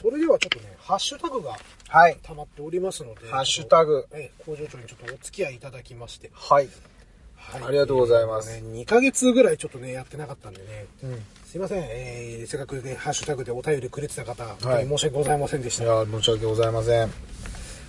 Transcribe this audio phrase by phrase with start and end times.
[0.00, 1.56] それではちょっとね、ハッシュタグが
[1.88, 2.16] はい。
[2.22, 4.06] 溜まっておりますので、ハッシュタグ。
[4.12, 6.68] ええ工場長にちょっとお付き合いいただきまして、はい。
[7.36, 11.22] はいありがとうございますね、2ヶ月ぐらいちょっとね、やってなかったんでね、うん。
[11.44, 15.84] すいません、えー、せっかくね、ハッシュタグでお便りくれてた方、本当に申し訳ございませんでした。
[15.84, 17.10] いや、申し訳ございません。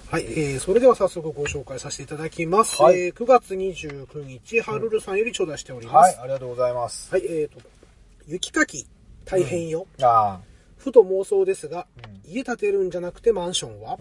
[0.09, 2.81] はい、えー、それでは早速ご紹介させていただきます。
[2.81, 6.17] はいえー、9月29日、ハルルさんより頂戴しております。
[6.17, 7.11] はい、ありがとうございます。
[7.11, 7.61] はい、えーと、
[8.27, 8.87] 雪かき
[9.25, 9.85] 大変よ。
[10.01, 10.39] あ
[10.83, 11.87] ふと妄想ですが、
[12.25, 13.99] 家建てるんじゃなくてマンションは？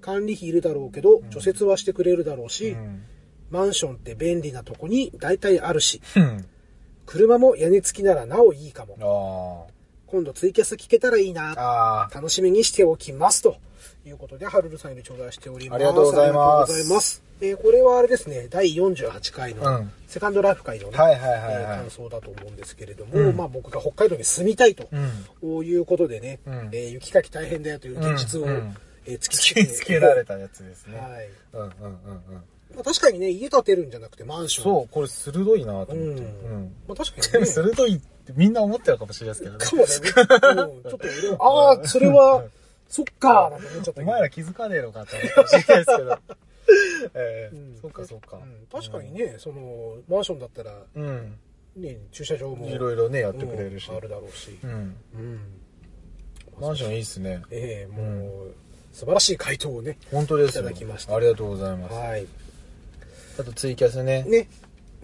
[0.00, 3.02] 管理費いるだろうけど、除雪はしてくれるだろうし、うん。
[3.50, 6.46] マンションって便利なとこに大体あるし、うん。
[7.06, 9.66] 車も屋根付きならなおいいかも。
[9.68, 9.72] あ
[10.06, 12.08] 今度ツイキャス聞けたらいいな。
[12.12, 13.42] 楽しみにしておきます。
[13.42, 13.56] と
[14.10, 15.76] いうことで、ハルルさんより頂戴しております。
[15.76, 17.22] ありがとうございますありがとうございます。
[17.42, 24.88] えーこれはあれですね、第48回の、うんセカンドライフ会のね、感想だと思うんですけれども、まあ僕が北海道に住みたいと、
[25.42, 25.66] うん。
[25.66, 30.98] いうことでね、うんえー雪かき大変だよという現実を、うんうんえー突きつけられたやつですね。
[30.98, 31.28] はい。
[31.54, 32.44] うんうんうんうん。
[32.74, 34.64] まあ、確かにね、家建てるんじゃなくてマンション。
[34.64, 35.94] そう、これ鋭いなと思って。
[35.94, 36.08] うんう
[36.58, 36.74] ん。
[36.88, 37.46] まあ確かにね。
[37.46, 39.86] 鋭いってみんな思ってるかもしれないですけどね。
[39.88, 42.44] かもね、うんちょっとああ、それは、
[42.90, 44.02] そっかーなんて思っちゃったけど。
[44.02, 46.18] お前ら気づかねえのかって思うかもしれないですけど。
[47.14, 48.36] ええうんそうかそうか。
[48.36, 51.38] うん確かにね、その、マンションだったら、うん。
[51.76, 52.68] ね、駐車場も。
[52.68, 53.96] いろいろね、やってくれるしうん。
[53.96, 54.58] あるだろうし。
[54.62, 54.70] うん。
[55.14, 55.40] うん。
[56.60, 57.42] マンションいいっすね。
[57.50, 58.54] ええもう、
[58.92, 59.96] 素晴らしい回答をね。
[60.10, 60.62] 本当ですよ。
[60.62, 61.94] いただきましたありがとうございます。
[61.94, 62.26] はい。
[63.38, 64.24] あとツイキャスね。
[64.24, 64.48] ね。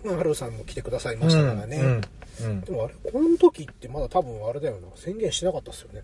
[0.05, 1.77] まあ、ハルさんも来てくださいましたからね。
[1.79, 2.01] うん。
[2.41, 2.61] うん。
[2.63, 6.03] でもあれ、この時ってまだ多分あれだよな、宣言してなかったっすよね。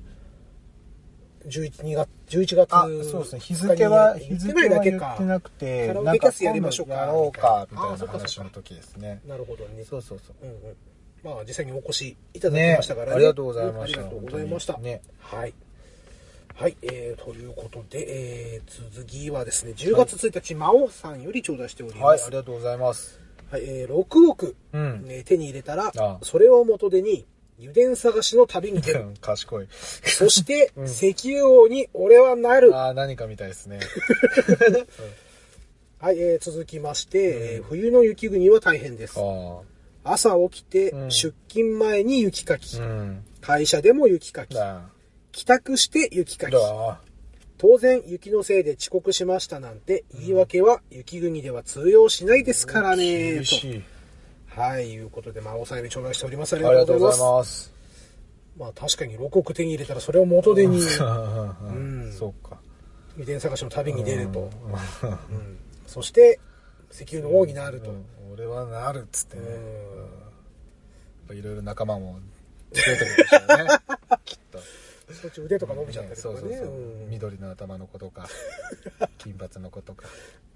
[1.47, 3.41] 11, 2月11月あ、そうですね。
[3.41, 9.21] 日付は、日付は言だけかってなくて、カラオなんかケキャスやりましょうかやろうか、みたいな話の時ですね。
[9.27, 9.85] なるほどね。
[9.85, 10.47] そうそうそう。
[10.47, 10.77] うんうん。
[11.23, 13.13] まあ、実際にお越しいただきねましたからね。
[13.15, 14.01] ありがとうございました。
[14.01, 14.79] うんありがとうございました。
[14.79, 15.03] ね。
[15.21, 15.55] はい。
[16.55, 22.27] はい、えー、ということで、えー、続きはですね、10月1日、魔王さんより頂戴しておりはい、ます。
[22.27, 23.19] ありがとうございます。
[23.51, 25.05] はい、えー、6億、うん。
[25.07, 27.27] ね、手に入れたらあ、それを元手に、
[27.69, 29.07] 油田探しの旅に出る。
[29.21, 29.67] 賢い。
[29.71, 32.75] そして、 うん石油王に俺はなる。
[32.75, 33.81] ああ、何かみたいですね。
[35.99, 39.15] はい、えー、続きまして、えー冬の雪国は大変です。
[39.19, 39.61] あ
[40.05, 42.83] 朝起きて、うん出勤前に雪かき、あ。
[42.83, 43.25] うん。
[43.41, 44.83] 会社でも雪かき、だ。
[45.31, 46.53] 帰宅して雪かき。
[46.53, 47.01] だ。
[47.59, 53.81] 当然、雪のせいで遅刻しましたなんて、言い訳は雪国では通用しないですからね、厳しい。
[53.81, 53.87] と。
[54.57, 56.55] はい、いうことで、まあ、おさえび頂戴しております。
[56.55, 57.45] あありりがとうございま。
[57.45, 57.73] すす。
[58.59, 62.13] まあ、確かに6億手に入れたら、それを元手に、ううんん。
[62.13, 62.59] そうか。
[63.19, 64.41] 油田探しの旅に出ると。
[64.41, 66.41] うんうんそして、
[66.91, 67.91] 石油の王になると。
[67.91, 69.43] うん俺はなるっつってね。
[71.33, 72.19] いろいろ仲間も
[72.73, 73.69] 出てくるでしょうね。
[74.25, 74.59] きっと。
[75.13, 76.63] そっち腕とか伸びちゃったりとかね。
[77.09, 78.27] 緑の頭の子とか
[79.19, 80.07] 金髪の子とか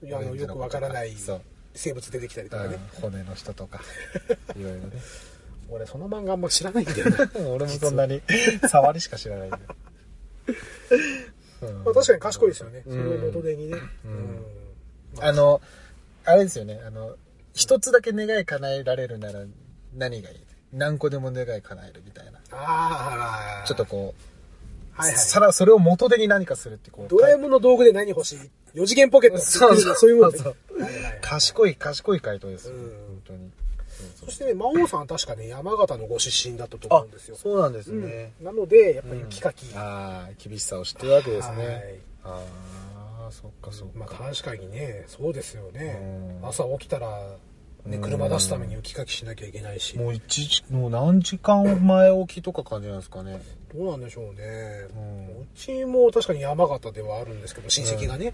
[0.03, 1.43] いやよくわからないそう、
[1.77, 2.75] 生物出てきたりとかね。
[2.75, 3.81] うん骨の人とか。
[4.57, 5.01] いろいろね。
[5.69, 7.31] 俺、その漫画あんま知らないんだよな。
[7.51, 8.23] 俺もそんなに
[8.71, 9.63] 触りしか知らないんだよ、
[11.63, 12.83] う んまあ、確かに賢いですよね。
[12.85, 13.11] そうん。
[13.11, 13.79] れを元手にね。
[14.05, 14.11] うん。
[15.17, 15.25] うん。
[15.25, 15.61] あの
[16.25, 16.81] あれですよね。
[16.87, 17.17] あの
[17.55, 19.45] 一つだけ願い叶えられるなら
[19.95, 20.37] 何がいい？
[20.73, 22.39] 何個でも願い叶えるみたいな。
[22.53, 23.67] ああ。
[23.67, 24.23] ちょっとこう、
[24.97, 25.19] はいはい。
[25.19, 27.09] さらそれを元手に何かするってこう。
[27.09, 28.39] ドラえもんの道具で何欲しい
[28.75, 29.37] ?4 次元ポケット。
[29.37, 30.39] って言ってるのそういうもんね。
[30.39, 32.81] そうはいはいはい賢い賢い回答ですよ、うん。
[32.81, 33.51] 本当に。
[34.15, 37.37] そしてね、魔王さんは確かね、山形のご出身だったと思うんですよ。
[37.37, 38.03] そうなんですうん。
[38.03, 39.75] ね、なので、やっぱり雪かき。
[39.75, 41.99] ああ厳しさを知ってるわけですね、はい。
[42.25, 42.43] あ
[43.28, 45.99] あそっかそっか、まあ確かにね、そうですよね。
[46.43, 46.45] う。
[46.45, 46.49] ん。
[46.49, 47.09] 朝起きたら、
[47.87, 48.03] ね、うん。
[48.03, 49.97] 車出すために雪かきしなきゃいけないし。
[49.97, 53.41] もう一時もう何時間前起きとか感じなんですかね
[53.75, 54.43] どうなんでしょうね。
[54.94, 55.43] うん。
[55.43, 58.32] うちも確かに山形ではあるんですけど、親戚がね。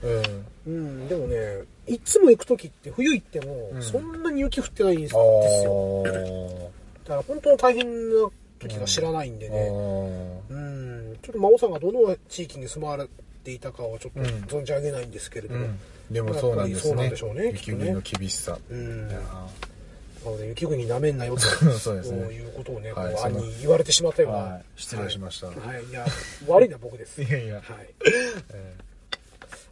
[0.66, 1.37] うん、うん、でもね、
[1.87, 3.82] いつも行く時って冬行っても、うん。
[3.82, 6.03] そんなに雪降ってないんですあよ。
[6.04, 6.60] ー。
[7.04, 8.28] だから本当の大変な
[8.59, 9.59] 時が知らないんであね。
[9.59, 13.08] ーうん、ちょっと真央さんがどの地域に住まわれ
[13.43, 14.26] ていたかはちょっとうん。
[14.44, 15.78] 存じ上げないんですけれども、うん。
[16.11, 17.11] でもそうなんですね。
[17.11, 19.08] でしょうね雪国の厳しさ、うん
[20.25, 22.19] なので雪国なめんなよとそうですね。
[22.33, 25.49] いうことをね、はいこう兄に言われてしまったような、はい失礼しました。
[25.49, 26.05] はい、はいいや
[26.47, 27.21] 悪いのは僕です。
[27.21, 27.65] ーいやいや、はい、
[28.55, 28.75] え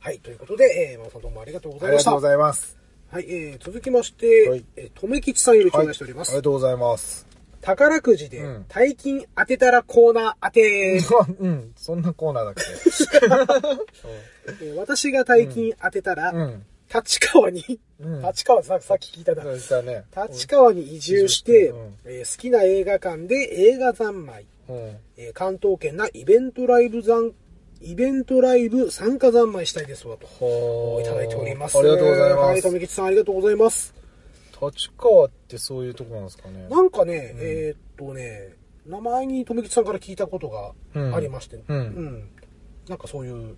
[0.00, 2.11] はい、ということで、えー、真央さんどうもありがとうございました。
[2.11, 2.76] ーありがとうございます。
[3.11, 4.64] はい、えー、続きまして、はい。
[4.76, 6.29] えー、とめきちさんより頂戴しております。
[6.31, 7.26] はいありがとうございます。
[7.61, 8.64] 宝くじでうん。
[8.69, 10.99] 大金当てたらコーナー当て、
[11.41, 12.62] うんそんなコーナーだっけ？
[14.64, 19.42] えー私が大金当てたら、うん立川に、うん立川ささっき聞いたな。
[19.42, 24.76] そうしたね立川に移住して、うんえー好きな映画館で映画三昧、うん
[25.16, 27.32] えー関東圏なイベントライブ残
[27.82, 30.26] イベントライブ参加三昧したいですわと。
[30.26, 31.78] はいただいております。
[31.78, 32.62] ありがとうございはい、ます。
[32.62, 33.94] 富吉さんありがとうございます。
[34.62, 36.66] 立川ってそういうとこなんですかね。
[36.69, 38.54] なんかね、えーっとね、
[38.87, 40.72] 名前に富吉さんから聞いたことが
[41.14, 42.28] ありまして、うん
[42.88, 43.56] なんかそういう、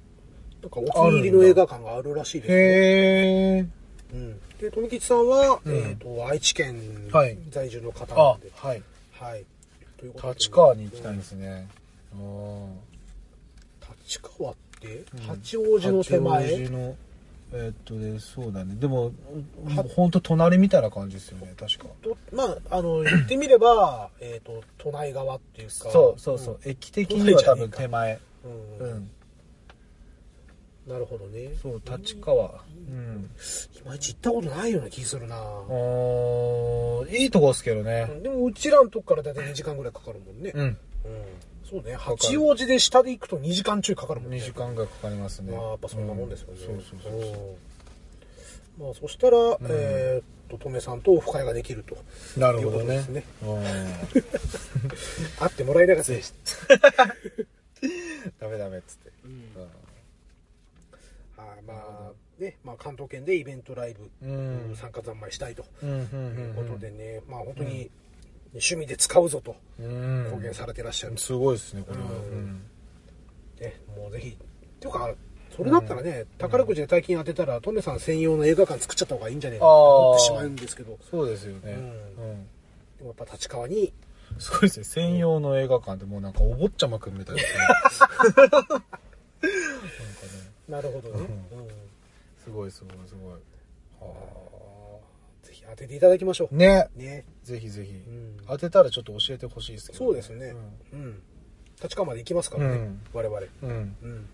[0.63, 2.59] なんかお気に入りの映画館があるらしいですね。
[2.59, 3.67] へー。
[4.15, 8.83] うん、で、富吉さんは、うんえーっと、愛知県はい在住の方あなんで、、はい。
[9.13, 9.45] はい。
[9.97, 11.69] ということで立川に行きたいんですね。
[14.05, 16.45] 立川って、うん八王子の手前？
[16.45, 16.97] 八王子の
[17.55, 19.13] えーっとねそうだねでも
[19.95, 25.75] 本当隣みたいな感じですよね確かとまあ、あの、言ってみれば、えっ、と、都内側っていうか。
[25.75, 28.87] そうそうそう、駅的には多分手前うん。
[28.87, 29.11] ううんん。
[30.87, 31.51] なるほどね。
[31.63, 32.51] そう立川。
[32.89, 33.31] うん。
[33.77, 35.37] いまいち行ったことないような気するな。
[35.37, 38.07] あーいいとこですけどね。
[38.23, 40.51] でも、うちらのとこからだいたい2時間ぐらいかかるもんね。
[40.55, 40.63] うん。
[40.63, 40.77] うん。
[41.65, 41.93] そうね。
[41.93, 41.99] る。
[41.99, 44.39] 八王子で下で行くと2時間ちょいかかるもんね。
[44.39, 45.53] 2時間がかかりますね。
[45.53, 46.61] まあ、やっぱそんなもんですよね。
[46.61, 46.81] うん。
[46.81, 47.31] そうそうそうそう。
[48.81, 48.87] うん。
[48.87, 49.37] まあ、そしたら、
[49.69, 51.97] えーっと、とめさんとオフ会ができると。
[52.37, 53.05] なるほどね。
[53.09, 53.23] ね。
[53.43, 53.63] うん。
[55.39, 56.33] 会ってもらいながらぜひ。
[58.41, 59.11] ダメダメっつって。
[59.59, 59.69] はい、
[61.67, 64.33] まあ、ね、まあ、関東圏でイベントライブ、う
[64.73, 64.77] ん。
[64.77, 65.63] 参加三昧したいと。
[65.83, 67.91] いううんことでね、まあ、本当に
[68.53, 70.29] 趣味で使うぞとうん。
[70.31, 71.19] 公言されてらっしゃる。
[71.19, 72.05] すごいですねこれは。
[72.11, 72.63] うん。
[73.61, 74.29] ね、もうぜひ。
[74.29, 74.35] っ
[74.81, 75.15] ていうか、
[75.57, 81.61] それだったらね、宝くじで大金当てたら、トメさん専用の映画館作っちゃった方がいいんじゃねえかと思ってしまうんですけど、そうですよね。
[81.65, 81.73] うん。
[81.73, 82.47] うん。
[82.99, 83.93] でもやっぱ立川に、
[84.39, 88.79] すごいですね専用の映画館ってもうなんかお坊ちゃまくんみたいですねな。
[88.79, 88.85] ね
[90.69, 91.27] なるほどね。
[91.53, 91.69] うんうん
[92.43, 93.33] すごいすごいすごい
[94.01, 94.99] は
[95.45, 96.99] ぜひ当てていただきましょあねう。
[96.99, 97.25] ね。
[97.45, 100.53] ぜひぜひん当てたらちょっと教えてほしいですけどそうですね。
[100.93, 101.23] うん。
[101.81, 103.41] 立川まで行きますからね、うん我々。
[103.63, 104.29] うんうんうん。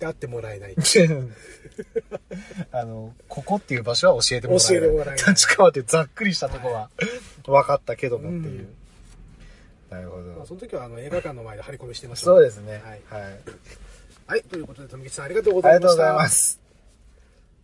[0.00, 0.74] で、会ってもらえない。
[2.72, 6.90] あのここっていう場所は教えてもらえ教えてもらえない立川ってざっくりしたとこは
[7.44, 8.74] 分かったけどもっていう、うん
[9.88, 12.26] なるほまあ、どその時はあの映画館の前で張り込みしてました。
[12.26, 13.02] そうですねはい。
[13.08, 13.40] はい
[14.26, 14.42] はい。
[14.42, 15.88] ということで、富吉さんありがとうごあざいました。
[15.88, 16.28] りがとうございま。
[16.28, 16.60] す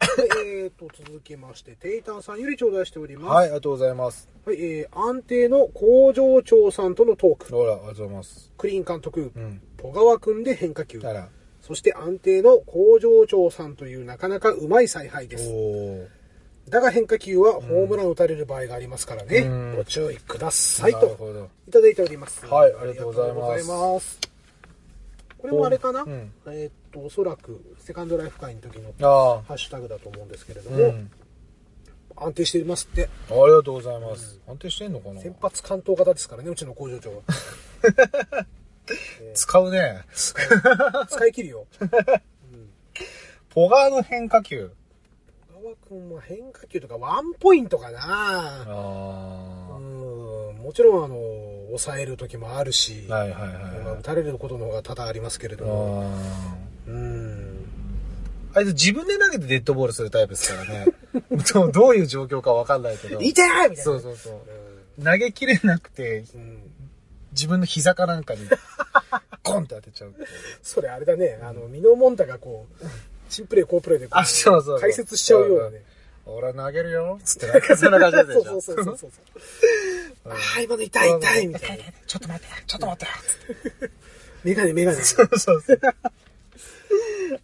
[0.02, 3.34] えーと、続きまして、テイタンさんより頂戴しております。
[3.34, 7.50] はいありがとうございますはい、えー、安定の工場長さんとのトーク。
[7.52, 11.00] ほらありがとうございますクリーン監督、うん戸川くんで変化球。
[11.04, 11.28] あら
[11.60, 15.48] そして安定の工場長さんというなかなかうまい采配です。
[16.68, 19.38] だが変化球はホームラン打たれる場合がありますからね。
[19.38, 21.16] うんご注意くださいと
[21.68, 22.44] いただいております。
[22.46, 23.28] はいありがとうござ
[23.58, 24.31] います
[25.42, 26.08] これもあれかな、う。
[26.08, 26.32] ん。
[26.46, 31.10] えーっと、おそらくセカンドライフ会の時のあハッシュタグだと思うんですけれどあ、も、うん、
[32.16, 33.08] 安定していますって。
[33.28, 35.20] ありがとうございます、安定してんのかな？
[35.20, 37.22] 先発関東型ですからね、うちの工場長は。
[39.34, 40.04] 使うね。
[40.12, 41.66] 使い切るよ。
[43.50, 44.70] ポガーの変化球。
[45.54, 47.98] 小川君は変化球とかワンポイントかな。
[48.66, 51.14] あうん、もちろんあの、
[51.78, 56.12] 抑える時もあるし、あはいはいはいまあはい打たれることの方が多々ありますけれども。
[56.86, 57.66] あうん。
[58.54, 60.86] あいつ自分で投げてデッドボールするタイプですからね
[61.54, 63.82] どう どういう状況かわかんないけど痛いみたいな。
[63.82, 66.40] そうそうそう投げきれなくてうん。
[66.40, 66.58] うん
[67.32, 68.40] 自分の膝かなんかに
[69.42, 70.28] コンって当てちゃうっていう
[70.62, 72.84] それあれだね、あの、ミノモンタがこう、
[73.28, 75.82] チンプレー、コープレーでこあそうそうそう解説しちゃうようなね。
[76.24, 79.10] 俺は投げるよつってなんかそんな感じだったでしょ そうそうそうそうそう。
[80.24, 81.84] ああ、今の痛い痛いみたいな。
[82.06, 83.90] ちょっと待ってちょっと待って
[84.44, 84.98] メガネメガネ。
[85.02, 85.80] そうそうそう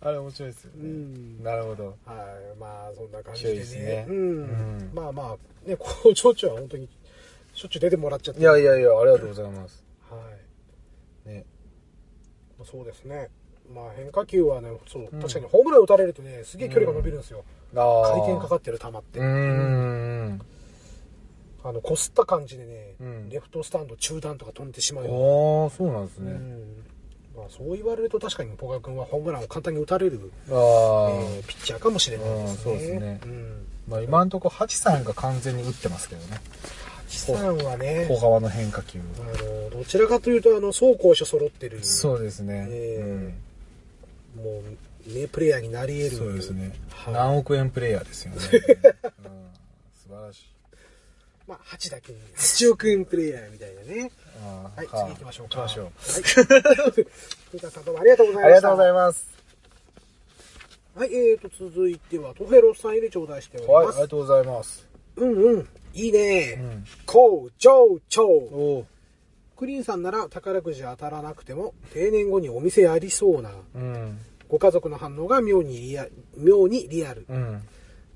[0.00, 1.42] あれ面白いですよね、うん。
[1.42, 2.14] なるほどは
[2.54, 3.54] い、まあそんな感じでね。
[3.56, 4.16] ですねうん。
[4.16, 6.88] うんまあまあ、ね、工場長は本当に、
[7.54, 8.40] しょっちゅう出てもらっちゃって。
[8.40, 10.18] いやいやいやありがとうございますは
[11.26, 11.28] い。
[11.28, 11.44] ね
[12.58, 13.28] まあそうですね。
[13.75, 17.44] まあ変化球はね、そう、うん確かにホームラン打たれるとね、すげえ距離が伸びるんですよ。
[17.75, 19.18] ああ回転かかってる球って。
[19.18, 20.40] うーん
[21.64, 23.28] あの、こすった感じでね、うん。
[23.28, 25.10] レフトスタンド中段とか飛んでしまうよ。
[25.10, 26.84] ああそうなんですね、うん。
[27.36, 32.50] まあそう言われると確かにポガ君はホームランを簡単に打たれる、ああ、えーピッチャーかもしれないですね。
[32.50, 33.20] うんそうですね。
[33.24, 33.66] うん。
[33.88, 36.40] まあ今のところハチさんが完全に打ってますけどね。
[37.08, 39.00] さんはね、小川の変化球。
[39.00, 41.82] あの、どちらかというと、あの、走攻守揃ってる。
[41.82, 43.34] そうですね、え
[44.36, 46.26] もう、名プレイヤーになりうん得る。
[46.26, 47.14] そうですね、はい。
[47.14, 48.38] 何億円プレイヤーですよね、
[49.24, 49.40] うん、
[49.94, 50.57] 素晴らしい
[51.49, 54.11] まあ、8だけに、8億円プレイヤーみたいなね。
[54.45, 55.62] あはい、あ次行きましょうか。
[55.62, 57.07] 行きましょうはい。
[57.50, 58.47] 古田さんどうもありがとうございました。
[58.47, 59.28] ありがとうございます
[60.95, 63.97] はい、えーと、続いては、トヘロスさんより頂戴しておりはいあます。
[63.97, 64.87] りがとうございます
[65.17, 65.69] うんうん。
[65.95, 66.57] いいね。
[66.61, 68.85] うん工場長。
[69.57, 74.19] クリーンさんなら宝くじ当たらなくても定年後にお店やりそうなうん。
[74.49, 77.62] ご家族の反応が妙にリア妙にリアルうん。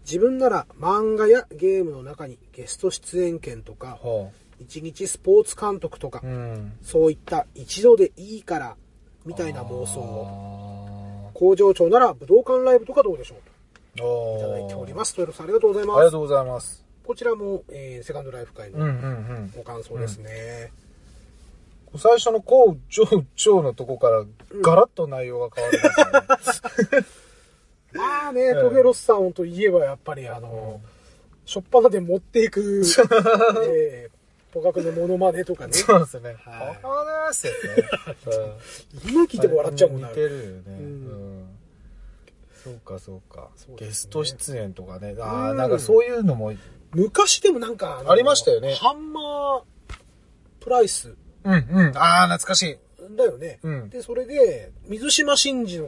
[0.04, 6.26] 自分なら漫画やゲームの中にゲスト出演権とかは一日スポーツ監督とかあ。
[6.26, 6.72] うん。
[6.82, 8.76] そういった一度でいいから
[9.24, 11.30] みたいな妄想をを。
[11.34, 15.14] 工場長なら武道館ライブとかどうでしょうとおいただいております。
[15.14, 15.96] トヨロさんありがとうございます。
[15.98, 16.84] ありがとうございます。
[17.04, 18.90] こちらも、えーセカンドライフ会のうんうんう
[19.40, 19.52] ん。
[19.56, 20.72] ご感想ですね。
[21.96, 23.04] 最初の工場
[23.36, 24.24] 長のとこから
[24.62, 25.78] ガラッと内容が変わる。
[27.94, 30.80] まあね、トゲロスさんといえばやっぱりあの、
[31.44, 32.82] しょっぱなで持っていく、
[33.66, 35.72] えー、ポカクのモノマネとかね。
[35.72, 36.36] そうですね。
[36.44, 37.58] はい変わらすよね。
[39.08, 40.08] 今聞いても笑っちゃうもんな。
[40.08, 40.42] 似てるよね。
[40.42, 41.48] んうん。
[42.62, 45.16] そうかそうかゲスト出演とかね。
[45.20, 46.52] ああ、うんなんかそういうのも、
[46.92, 49.62] 昔でもなんかのありましたよねハンマー
[50.60, 51.96] プライスうんうん。
[51.96, 53.16] ああ、懐かしい。
[53.16, 53.58] だよね。
[53.62, 55.82] うんで、それで、水島真司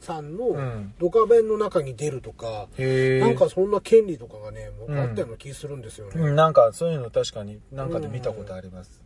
[0.00, 3.20] さんのうんドカベンの中に出るとか、へえ。
[3.20, 6.12] なんかそんな権利とかがね、もうあったような気するんですよね。
[6.14, 9.02] うん、なんかそういうの確かになんかで見たことあります。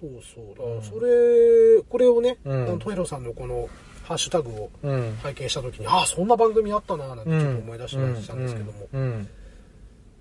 [0.00, 0.80] そうそう。
[0.80, 3.68] だそれ、これをね、うんトヘロさんのこの
[4.02, 5.16] ハッシュタグをうん。
[5.22, 8.88] 拝見したときに、ああ、そんな番組あったな、なんてちょっと思い出したりしたんですけども。
[8.92, 9.00] うん。
[9.00, 9.28] うん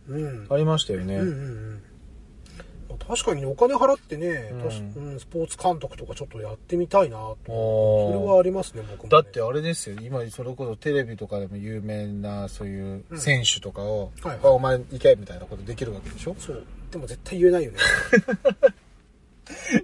[0.08, 0.48] うん。
[0.50, 1.16] ありましたよね。
[1.16, 1.34] うんうんう
[1.76, 1.84] ん。
[3.08, 4.62] 確かにねお金払ってね、うん
[5.12, 7.38] うん、スポーツ監督とかちょっとやってみたいなと。
[7.46, 9.10] それはありますね、僕も、ね。
[9.10, 16.36] だってあれですよ、今それこそテレビとかでも有名なそういう選手とかを、はいはいあお前行けみたいなことできるわけでしょ？
[16.40, 16.64] そう。
[16.92, 17.78] でも絶対言えないよね。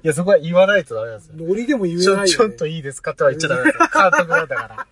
[0.04, 1.34] いや、そこは言わないとダメなんですよ。
[1.38, 2.28] ノリでも言えないちょ、よね。
[2.30, 3.80] ちょっといいですかとは言っちゃダメですよ。
[3.94, 4.88] 監督なんだから。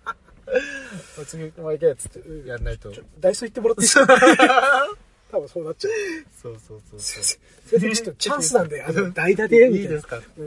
[1.26, 2.92] 次、お前行けっつってやんないと。
[2.92, 4.14] ちょダイソー行ってもらっていいですか？
[5.30, 5.92] 多分そうなっちゃう。
[6.42, 7.22] そうそうそうそう。
[7.24, 7.38] す
[7.72, 9.76] いません、ちょっとチャンスなんで、あの、 代打で、みたいな。
[9.82, 10.20] いいですか？
[10.38, 10.42] う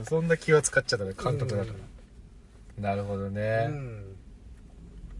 [0.00, 0.04] ん。
[0.04, 1.72] そんな気は使っちゃダメ、監督だか
[2.78, 2.82] ら。
[2.90, 3.66] なるほどね。
[3.68, 4.16] うん。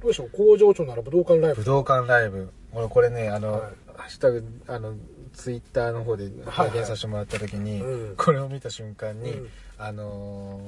[0.00, 0.30] どうでしょう？
[0.30, 1.64] 工場長なら武道館ライブ武。
[1.64, 2.50] 道館ライブ。
[2.72, 4.94] 俺これね、あの、はいハッシュタグ、あの、
[5.34, 10.60] ツイッターの方で拝見させてもらった時に、うんこれを見た瞬間に、うんあの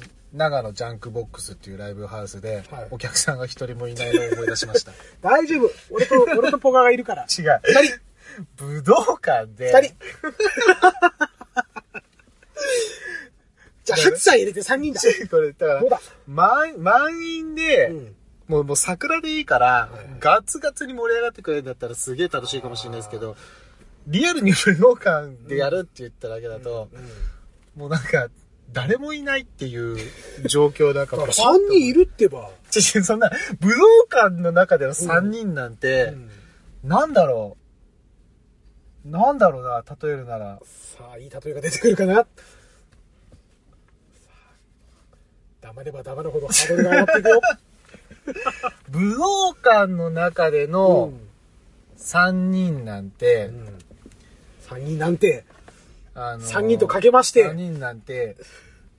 [0.00, 4.92] ー長野ジャンクボックスっていうライブハウスで、はいお客さんが一人もいないのを思い出しました。
[5.20, 5.70] 大丈夫。
[5.90, 7.22] 俺と、俺とポカがいるから。
[7.24, 7.60] 違う。
[7.64, 8.00] 二人。
[8.56, 9.94] 武道館で、二人。
[13.84, 15.00] じゃあ、8歳入れて3人だ。
[15.30, 18.16] これ、だからどうだ、満満員で、うん。
[18.48, 23.36] もう、もう桜でいいから、ガツガツに盛り上がってくれるんだったらすげえ楽しいかもしれないですけど、
[24.06, 26.88] リアルに武道館でやるって言っただけだと、
[27.76, 28.28] もうなんか、
[28.72, 29.98] 誰もいないっていう
[30.46, 32.50] 状況だから3人いるってば。
[32.70, 33.76] ちょそんな、武道
[34.08, 36.30] 館の中での3人なんて、うん
[36.82, 37.56] なんだろ
[39.04, 39.08] う。
[39.08, 40.58] なんだろうな、例えるなら。
[40.64, 42.26] さあ、いい例えが出てくるかな。
[45.60, 47.40] 黙れば黙るほどハードルが上がっていくよ。
[48.90, 51.12] 武道館の中での
[51.98, 53.78] 3人なんて、うん
[54.68, 55.44] 3人なんて、
[56.14, 58.36] あの3人とかけまして3人なんて、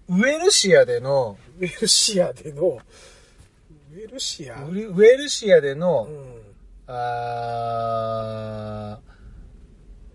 [0.10, 2.79] ウェルシアでの、ウェルシアでの、
[3.93, 6.43] ウェルシア、ウェルシアでの、うん
[6.86, 9.13] あー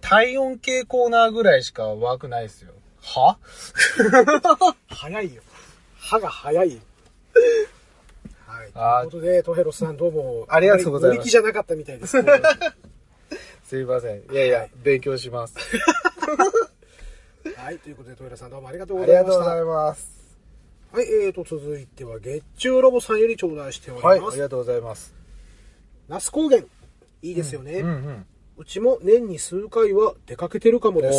[0.01, 2.73] 体温計コーナーぐらいしかワークないですよ。
[3.03, 3.37] は？
[4.89, 5.43] 早いよ。
[5.99, 6.81] 歯が早いよ。
[8.73, 9.09] はい。
[9.11, 12.17] ということで、トヘロスさんどうも、ありがとうございます乗り気じゃなかったみたいです。
[13.69, 14.23] すいません。
[14.33, 15.55] いやいや、はい勉強します。
[17.57, 17.79] はい。
[17.79, 19.33] ということで、トヘロスさんどうもありがとうあございました。
[19.33, 20.39] りがとうございます。
[20.93, 21.05] はい。
[21.05, 24.33] えーと、続いては、月中ロボさんより頂戴しておりはい、ます。
[24.33, 25.15] ありがとうございます。
[26.09, 26.63] 那須高原。
[27.23, 27.81] いいですよね。
[27.81, 28.27] うんうん。
[28.59, 31.19] うちも年に数回は出かけてるかもです。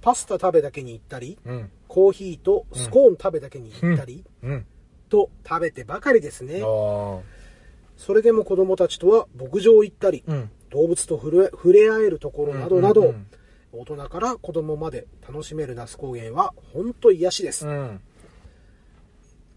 [0.00, 1.70] パスタ食べだけに行ったり、うん。
[1.88, 4.66] コーヒーとスコーン食べだけに行ったり、うん。
[5.08, 6.60] と食べてばかりですね。
[6.60, 10.50] それでも子供たちとは牧場行ったり、うん。
[10.70, 13.26] 動物と触れ触れ合えるところなどなど、うんうん
[13.72, 17.66] 大人から子供まで楽しめる那須高原は本当癒しです。
[17.66, 18.00] うん。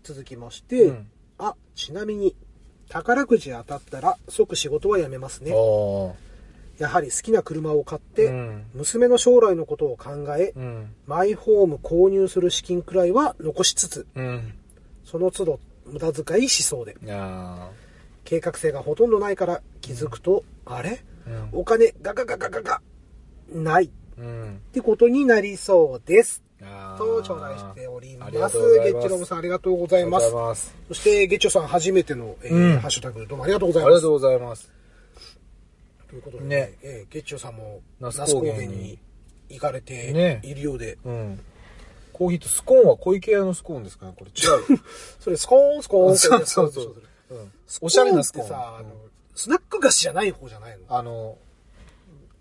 [0.04, 1.08] 続きまして、うん
[1.40, 2.36] あ、ちなみに、
[2.90, 5.52] 宝くじ当たったら即仕事は辞めますね。
[6.78, 10.94] やはり好きな車を買って、うん娘の将来のことを考え、うん。
[11.08, 14.54] マイホーム購入する資金くらいは残しつつ、うん。
[15.04, 16.96] その都度無駄遣いしそうで、
[18.24, 21.04] 計画性がほとんどないから気づくと、あれ？
[21.28, 21.50] ー。
[21.52, 22.82] お金ガガガガガガ
[23.52, 24.26] ないっうん。
[24.26, 24.62] うん。
[24.72, 26.42] てことになりそうです。
[26.98, 28.32] と頂戴しております。
[28.32, 30.32] ゲッチロムさんありがとうございます。
[30.32, 30.74] ます。
[30.88, 33.88] そして、ゲッチョさん初めての、えーうんハッシュタグどうもありがとうございます。
[33.88, 34.72] ありがとうございます。
[36.10, 38.98] ということでね、ねえーゲッチョさんも那須高高原に
[39.50, 41.40] 行かれてねいるようで、うん。
[42.14, 44.14] コーヒーとスコーンは小池屋のスコーンですかね？
[44.18, 44.80] これ違う。
[45.20, 46.96] それスコーンスコーンそうそうそう
[47.32, 47.52] うん
[47.82, 48.46] おしゃれなスコーン。
[48.46, 48.86] ってさ、うん
[49.36, 50.84] スナック菓子じゃない方じゃないの？
[50.96, 51.38] あの、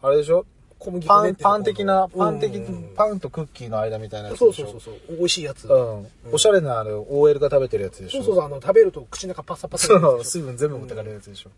[0.02, 0.44] あれでしょ？
[0.82, 2.60] 小麦粉パン、パン的な、パン的
[2.96, 4.94] パンとクッキーの間みたいなやつそうそうそうそう。
[5.16, 6.06] 美味しいやつ、うん。
[6.32, 8.22] おしゃれなあれ、OL が食べてるやつでしょ。
[8.22, 11.50] そうそうそうあの食べると口の中パサパサそう、水分全部持ってかれるやつでしょ。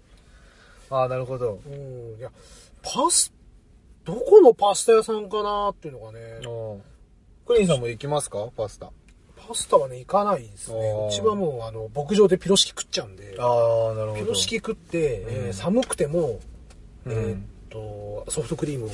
[0.90, 1.52] ああ、なるほど。
[1.52, 1.70] ょう
[2.16, 2.18] ん。
[2.18, 2.30] いや
[2.82, 3.32] パス
[4.04, 6.18] どこのパスタ屋さんかなっていうのがね。
[6.46, 6.82] うん。
[7.46, 8.46] クリンさんも行きますか？
[8.54, 8.90] パスタ。
[9.36, 11.06] パスタはね行かないですね。
[11.08, 13.36] うちはもうあの牧場でピロシキ食っちゃうんで。
[13.38, 14.22] ああ、なるほど。
[14.22, 16.40] ピロシキ食って、えー寒くても、
[17.06, 17.38] えーっ
[17.74, 18.88] とソフトクリームを。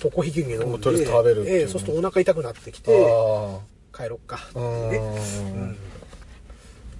[0.00, 3.58] とコーヒー牛乳飲んでず食べるえーそうするとお腹痛くなってきてあ
[3.96, 5.76] 帰ろっかってねうん。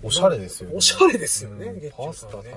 [0.03, 0.77] おしゃれですよね。
[0.77, 2.57] おしゃれですよねうんパスタ食べて。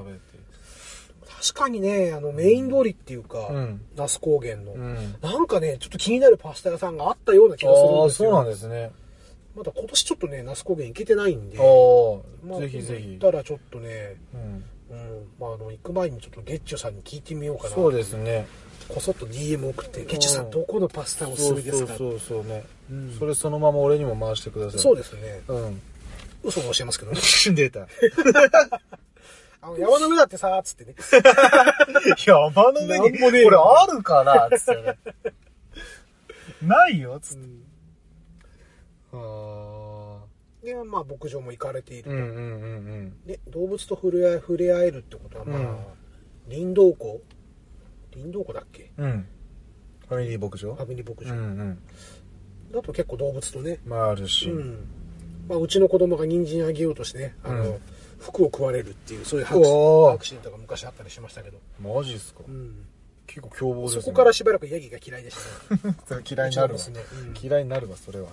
[1.42, 5.16] 確かにねあのメイン通りっていうか、うん那須高原の、うん。
[5.22, 8.92] なんかねちょっと気になるパスタ屋さんがあったような気がするああ、んですよそうなんですね。
[9.56, 13.32] まだ今年ちょっとね那須高原行けてないんでああぜひぜひ行っ。
[13.32, 18.48] たらちょっとねうんうんまああの行く前にちょっとゲッチュさんに聞いてみようかなそうですね。
[18.88, 22.64] こそっと DM 送って「ゲッチュさうんんどこのパスタおすすめですか?」そうそうそうね。
[22.90, 24.80] うんそれそのまま俺にも回してください。
[24.80, 25.82] そうですねうん。
[26.44, 27.20] 嘘を教えますけどね
[27.54, 27.88] 出た。
[29.62, 30.96] あの山の上だってさつってね
[32.26, 34.98] 山の上に、これあるかなつってね。
[36.62, 37.48] ないよつって。
[39.12, 39.18] あ
[40.64, 42.28] でまあ牧場も行かれていると、うんうんう
[43.02, 45.78] んで動物と触れ合い触れ合えるってことはまあ、うん
[46.50, 47.22] 林道湖？
[48.14, 48.92] 林道湖だっけ？
[48.98, 49.06] うん。
[49.06, 49.28] うん。
[50.08, 50.74] ファミリー牧場？
[50.74, 51.80] ファミリー牧う場、んうん。
[52.72, 53.80] だと結構動物とね。
[53.86, 54.50] まああるし。
[54.50, 54.88] うん。
[55.48, 57.80] まあ、うちの子供が人参あげようとしてねあの、うん。
[58.20, 59.46] 服を食われるっていうそういう
[60.12, 62.42] アクシデントが昔あったりしましたけど、マジっすか？
[62.48, 62.86] うん、
[63.28, 64.02] 結構凶暴ですね。
[64.02, 65.38] そこからしばらくヤギが嫌いでし
[65.70, 65.96] たね。
[66.30, 66.80] 嫌いになるわ。
[66.80, 67.38] うちの娘うん。
[67.42, 68.30] 嫌いになるわ、それは。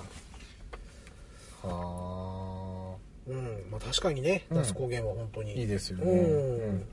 [1.69, 2.97] は
[3.29, 3.71] うん。
[3.71, 4.57] まあ確かにねうん。
[4.59, 6.85] 那須高原は本当に、いいですよね。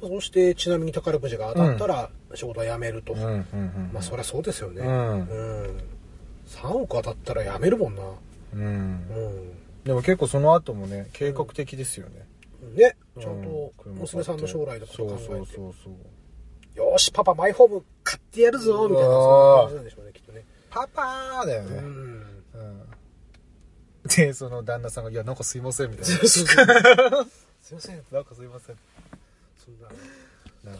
[0.00, 3.14] そしてちなみに宝くじが当たったら仕事は辞めると。
[3.92, 4.82] まあそりゃそうですよね。
[4.82, 5.20] うん。
[5.20, 5.24] う
[5.66, 5.80] ん。
[6.46, 8.02] 3億当たったら辞めるもんな。
[8.54, 8.62] うん。
[8.62, 9.84] うん。
[9.84, 12.26] でも結構その後もね、計画的ですよね。
[12.76, 12.96] ね。
[13.16, 15.26] うちゃんと娘さんの将来とを考えて。
[15.26, 15.94] そうそうそうそう。
[16.78, 20.44] よーしパパマイホーム買ってやるぞみたいなそんな感じなんでしょうねきっとね。
[20.70, 21.82] パパーだよね。
[24.16, 26.28] で、その旦那さんが、いや、なんかすいません、みたいな。
[26.28, 26.40] す
[27.72, 28.76] いませんなんかすいません。
[29.64, 29.88] そんな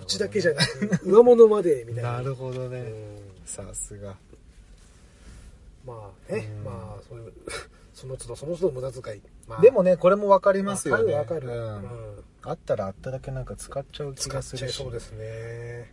[0.00, 2.78] 土地だけじゃなく上物までみたいななるほどね。
[2.80, 4.14] うんさすが。
[5.86, 7.32] まあねうんまあそういう
[7.94, 11.14] その都度その都度無駄遣いまあでもね、これもわかりますよね。
[11.14, 11.88] わかるわかる
[12.42, 14.92] あったらあっただけなんか使っちゃう気がするしそう。
[14.92, 15.92] ですね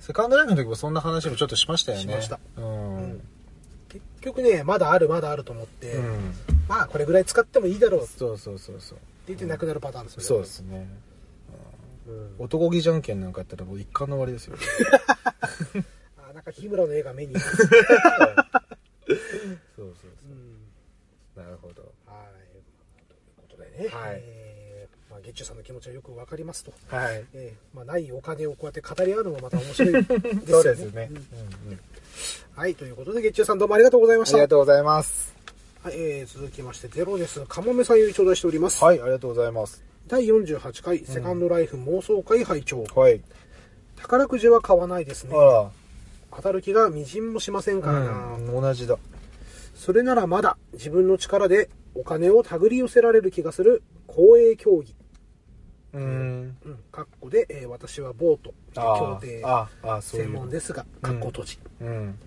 [0.00, 2.02] セカンドライフの時もそんな話もちょっとしましたよね。
[2.04, 3.26] しましたうん。
[3.96, 6.34] うん結局ねまだあるまだあると思ってうん。
[6.68, 8.98] まあこれぐらい使ってもいいだろうってそうそうそうそう。
[9.26, 10.88] 言ってなくなるパターンですよねそうですね。
[12.08, 14.56] うん男気じゃんけんなんかやったらもう一貫の終わりですよ。
[16.28, 17.66] あなんか日村の絵が目に そうそう
[19.76, 19.86] そう
[20.28, 20.56] うん
[21.36, 21.82] なるほど。
[22.06, 24.45] はいということでねはいえーまあ
[25.26, 27.24] 月中さんの気持ちはよくわかりますとはい。
[27.34, 30.42] えーまあ、ないお金をこうやって語り合うのもまた面白いですよね。
[30.46, 31.08] そうですね。
[31.10, 31.22] うんうん
[31.72, 31.80] うん
[32.54, 34.36] はい、ということで、月中さんどうもありがとうございました。
[34.36, 35.34] ありがとうございます。
[35.82, 37.44] はい、えー、続きまして、ゼロです。
[37.46, 38.82] かもめさんより頂戴しております。
[38.82, 39.84] はい、ありがとうございます。
[40.06, 43.20] 第48回、セカンドライフ妄想会拝聴、はい。
[43.96, 45.34] 宝くじは買わないですね。
[45.36, 45.68] あ
[46.34, 48.36] 当たる気がみじんもしませんからな。
[48.36, 48.96] うん、同じだ。
[49.74, 54.94] それならまだ自分の力でお金を手繰り寄せられる気がする公営競技。
[55.96, 56.56] うーん。
[56.64, 59.42] うん、かっこで、えー私はボート、あ協定。
[60.02, 61.58] 専門ですが、かっこ閉じ。
[61.80, 62.18] うん。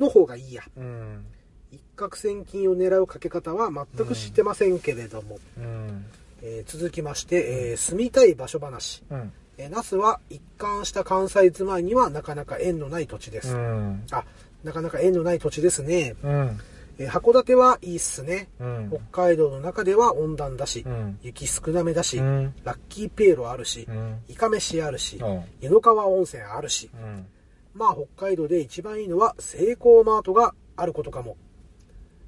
[0.00, 0.62] の方がいいや。
[0.76, 1.24] うん。
[1.70, 6.04] 一攫千金を狙うかけ方は全く知ってませんけれども、うん。
[6.42, 9.32] えー続きまして、えー住みたい場所話、うん。
[9.58, 14.04] えー那須は一貫した関西住まいにはなかなか縁のない土地です、うん。
[14.10, 14.24] あ
[14.64, 16.60] なかなか縁のない土地ですね、うん。
[17.02, 19.00] えー函館はいいっすね、うん。
[19.10, 21.18] 北海道の中では温暖だし、うん。
[21.22, 22.54] 雪少なめだし、うん。
[22.64, 24.18] ラッキーペーロあるし、うん。
[24.28, 25.44] イカ飯あるし、うん。
[25.60, 27.26] 湯の川温泉あるし、うん。
[27.74, 31.36] まあ北海道で一番いいのはセイコーマートがあることかも。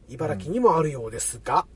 [0.08, 1.66] 茨城にもあるようですが、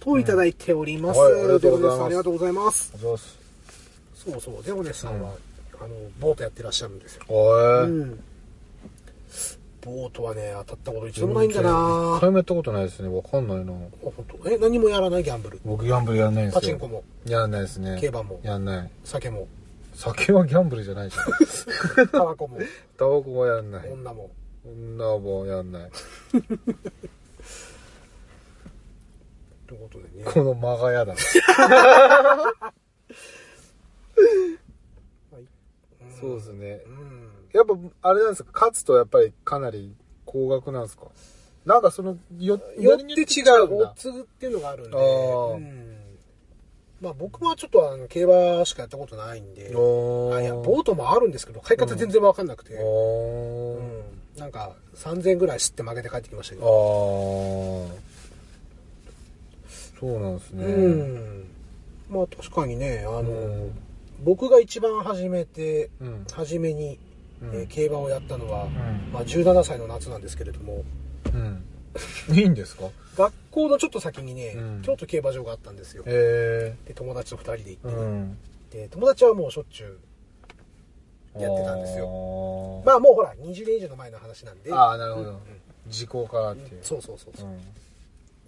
[0.00, 1.24] といただいております、うん。
[1.24, 2.02] はいありがとうございます。
[2.04, 2.92] ありがとうございます。
[3.00, 4.62] そうそう。
[4.64, 5.32] デロネスさんは、
[5.80, 7.52] あのボートやってらっしゃるんですよ、お
[7.84, 7.86] う。
[7.86, 8.20] ん、
[9.88, 11.68] ボートはね当たったこと一度もないんだな
[12.16, 13.08] 一回もやったことないですね。
[13.08, 13.72] わかんないな。
[13.72, 14.48] あ本当？
[14.50, 15.60] え何もやらないギャンブル？
[15.64, 16.60] 僕ギャンブルやんないんですよ。
[16.60, 17.02] パチンコも？
[17.26, 17.98] やんないですね。
[18.00, 18.40] 競馬も？
[18.42, 18.90] やんない。
[19.04, 19.48] 酒も？
[19.94, 22.08] 酒はギャンブルじゃないじゃん。
[22.08, 22.58] タバコも？
[22.96, 23.90] タバコはやんない。
[23.90, 24.30] 女も？
[24.64, 25.90] そんなもんやんない。
[29.66, 30.24] ということでね。
[30.24, 31.14] この間がやだ。
[36.20, 36.90] そうですねう。
[36.90, 37.17] ん。
[37.52, 37.74] やっぱ、
[38.10, 41.04] あれなんですか、勝つとやっぱりかなり高額なんですか
[41.64, 45.94] なんかその、よ、よって違う、オんだッズっていうのがあるんで、あうん
[47.00, 54.02] まあ僕はちょっとあの競馬しかやったことないんで、あいや、ボートもあるんですけど、買い方全然わかんなくて、うん
[54.36, 57.88] なんか3000ぐらい吸って負けて帰ってきましたけあど、
[59.98, 60.64] そうなんですね。
[60.64, 61.44] うん。
[62.08, 63.68] まあ確かにね、あの、
[64.24, 65.90] 僕が一番初めて、
[66.32, 66.98] 初めに、
[67.42, 70.84] えー競馬をやったのは、んまあ17歳の夏なんですけれども、
[71.32, 71.64] うん。
[72.36, 72.90] いいんですか？
[73.16, 76.02] 学校のちょっと先にね、うん京都競馬場があったんですよ。
[76.06, 78.38] へで、友達と二人で行ってうん。
[78.70, 79.98] で、友達はもうしょっちゅ
[81.36, 82.04] うやってたんですよ。
[82.04, 84.72] よまあもうほら、20年以上の前の話なんで。
[84.72, 85.40] ああ、なるほど。
[85.88, 86.80] 時効からっていう。
[86.84, 87.48] そうそうそうそう。
[87.48, 87.58] うん。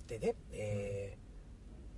[0.08, 1.20] でね、えー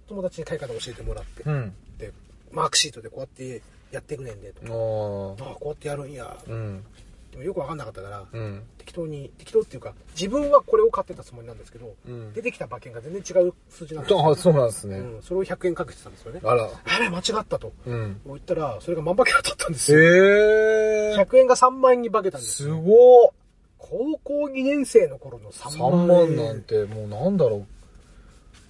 [0.08, 1.72] 友達に買い方教えてもらって、うん。
[1.96, 2.12] で、
[2.50, 4.72] マークシートでこうやってやっていくねんで、と。
[4.72, 6.36] おーああ、こうやってやるんや。
[6.48, 6.84] うん。
[7.30, 8.62] でもよくわかんなかったから、うん。
[8.78, 14.30] 適当に、適当っていうか、自分はこれを買ってたつもりなんですけど、うん出てきた馬券が全然違う数字なんですよ。
[14.30, 14.98] あそうなんですね。
[14.98, 16.40] うん、それを100円かけてたんですよね。
[16.42, 16.68] あら。
[16.84, 17.72] あれ、間違ったと。
[17.86, 18.20] うん。
[18.26, 21.12] 言ったら、それが万馬券当たったんですへよ。
[21.12, 21.16] え。
[21.16, 22.78] 100円が3万円に化けたんですすよ。
[22.78, 23.30] ごっ。
[23.78, 26.36] 高校2年生の頃の3 3万万円。
[26.36, 27.66] なんて、もうなんだろう。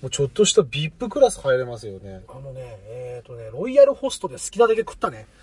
[0.03, 2.23] もうちょっとした VIP クラス入れますよね。
[2.29, 5.27] あのね、えっ、とね、ロイヤルホストで好きなだけ食ったね。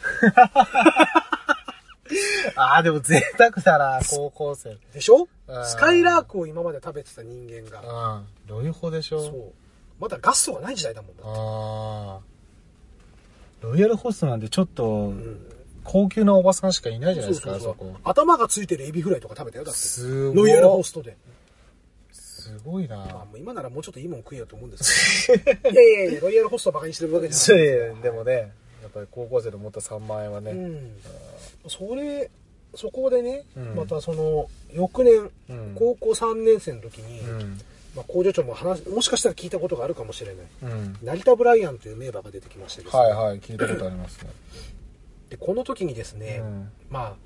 [2.55, 4.77] ああ、でも贅沢だな、高校生。
[4.93, 5.27] でしょ？
[5.47, 8.15] うんスカイラークを今まで食べてた人間が。
[8.15, 8.27] うん。
[8.47, 9.53] ロイホでしょそう。
[9.99, 11.23] まだガストがない時代だもんだ。
[11.25, 12.19] ああ。
[13.61, 15.45] ロイヤルホストなんてちょっとうん
[15.83, 17.99] 高級なおばさんしかいないじゃないですか、あそうそうそうそこ。
[18.09, 19.79] 頭がついてるエビフライとか食べたよ、だって。
[19.79, 20.35] すごい。
[20.35, 21.17] ロイヤルホストで。
[22.57, 25.69] すごいなまあ、今ならもうちょっといいもん食えよと思うんですけど。
[25.69, 27.63] い やいやいや、ロイヤルホストバカにしてるわけじゃそない。
[27.99, 30.51] うでもね、やっぱり高校生で持った3万円はね。
[30.51, 30.95] うん。
[31.67, 32.29] それ、
[32.75, 37.59] そこでね、うんまたその、翌年、うん高校3年生の時に、うん。
[37.95, 40.45] まあ、工場長も話、もしかしたら聞いたことがあるかもしれない。
[40.63, 40.97] うん。
[41.01, 43.01] 成田ブライアンという名馬が出てきましてですね。
[43.01, 44.29] はいはい、聞いたことありますね。
[45.29, 47.17] で、この時にですね、うんま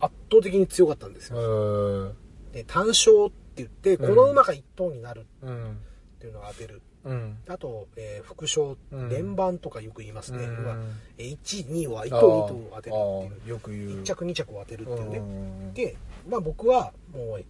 [0.00, 2.04] あ、圧倒的に強かったんですうよ。
[2.06, 2.14] ん。
[2.52, 5.78] で、単勝って言って、この馬が一頭になるっうん。
[6.18, 6.80] ていうのを当てる。
[7.04, 7.38] うん。
[7.48, 10.44] あと、えー副賞、うん連番とかよく言いますね。
[10.44, 10.76] うん要は
[11.18, 13.32] えー1、2は1頭、2頭を当てるっていう。
[13.42, 13.90] ああよく言う。
[14.00, 15.18] 1着、2着を当てるっていうね。
[15.18, 15.96] うんで、
[16.28, 17.44] まあ僕は、もう、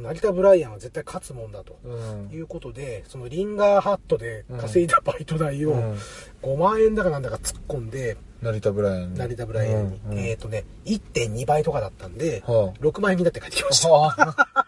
[0.00, 1.78] 成田ブライアンは絶対勝つもんだと。
[1.84, 5.98] うんいうことで、そのリンガーハットで稼いだバイト代をうん
[6.42, 13.88] 5万円だかなんだか突っ込んで、成田ブライアンに成田ブライアンに、うんうんえっ、とね、1.2倍とかだったんで、は6万円になって帰ってきました。
[13.94, 14.14] あ
[14.54, 14.61] あ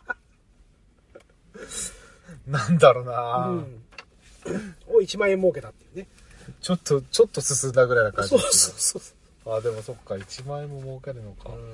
[2.46, 3.83] なんだろうな、うん。
[4.88, 6.07] を1万円儲けたっていうね。
[6.61, 9.12] ちょっと、ちょっと進んだぐらいな感じそうですそうそ
[9.50, 9.54] う。
[9.54, 9.59] ね。
[9.59, 11.50] あ、でもそっか、1万円も儲けるのか。
[11.50, 11.72] うん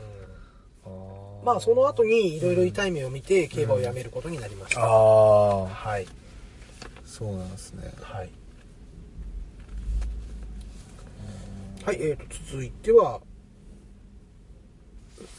[0.83, 4.83] あーまあその後にいろいろ痛い目を見て競馬をやめることになりました。
[4.83, 6.06] ああ、はい。
[7.04, 7.92] そうなんですね。
[8.00, 8.30] はい。
[11.85, 13.20] はい、えーと、続いては、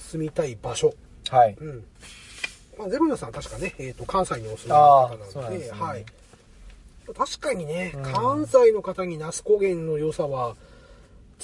[0.09, 0.93] 住みたい場所。
[1.29, 1.55] はい。
[1.59, 1.85] うん。
[2.77, 6.05] まあ、ゼロニョさんは確かね、えーと、関西にお住まいの方なので、ねはい。
[7.13, 8.03] 確かにね、うん。
[8.03, 10.55] 関西の方に那須高原の良さは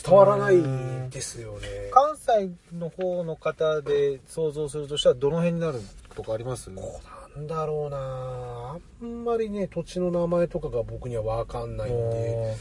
[0.02, 1.68] 伝わらないですよね。
[1.92, 5.82] 関西の方の方で想像するとしたらどの辺になる
[6.16, 6.70] とかあります？
[6.70, 7.02] こ
[7.36, 8.78] うなんだろうな。
[8.78, 12.56] あんまりね、土地の名前とかが僕にはわかんないんで、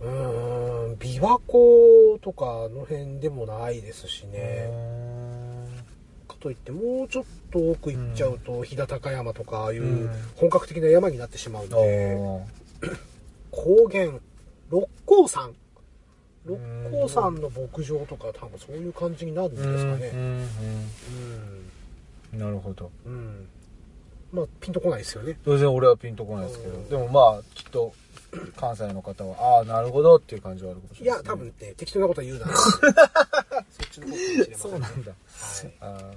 [0.00, 4.70] うーん、琵琶湖とかあの辺でもないですしね。
[6.42, 12.40] かといってもうちょっと奥行っちゃうと、飛騨高山とかああいううん本格的な山になってしまうんあで、ー
[13.50, 14.08] 高原、
[14.70, 15.54] 六甲山。
[16.44, 16.58] 六
[16.90, 20.10] 甲山の牧場とか多分そういう感じになるんですかね。
[20.12, 20.48] うん
[22.38, 22.90] なるほど。
[23.06, 23.46] うん。
[24.32, 25.38] まあ、ピンとこないですよね。
[25.44, 27.92] 当然俺はピンとこないですけど、うんでもまあ、きっと、
[28.56, 32.46] 関西の方は、ああ、なるほどっていう感じはあるかもしいれないや、多分ね、適当なことは言うな。
[32.56, 32.78] そ
[33.84, 34.56] っちの方かもしれません、ね。
[34.56, 35.12] そうなんだ。
[35.12, 35.72] はい。
[35.80, 36.12] あ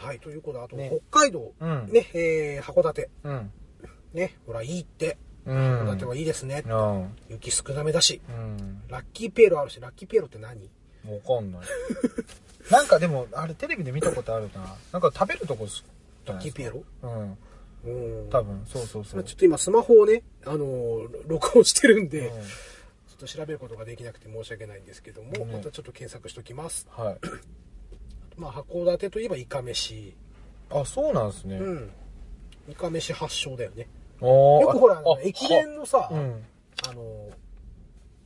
[0.00, 3.10] はい、ということで、あと、ね北海道、うんね、えー、函館。
[3.22, 3.52] ーうん。
[4.14, 5.18] ね、ほら、いいって。
[5.44, 5.86] う函ん。
[5.88, 6.64] 館はいいですね。
[6.66, 7.16] うん。
[7.28, 8.22] 雪少なめだし。
[8.28, 8.82] うん。
[8.88, 10.70] ラッキーピエロあるし、ラッキーピエロって何？
[11.06, 11.60] わかんない。
[12.72, 14.76] なんかでも、あれテレビで見たことあるな。
[14.92, 16.70] なんか食べるとこじゃラッキーピエ。
[16.70, 16.82] ロ？
[17.02, 17.38] うん。
[17.84, 18.30] うん。
[18.30, 19.24] 多分、そうそうそう。
[19.24, 26.88] ちょっと今スマホをね、あのー録音してるんで、うんちょっと調べることができなくて申し訳ないんですけども、ねまたちょっと検索しときます。
[26.90, 27.18] はい。
[28.36, 30.14] まあ函館といえばイカ飯
[30.70, 31.90] あそうなんですね、うん。
[32.70, 33.88] イカ飯発祥だよね。
[34.20, 36.44] よよくほら駅弁のさ、うん。
[36.88, 37.28] あの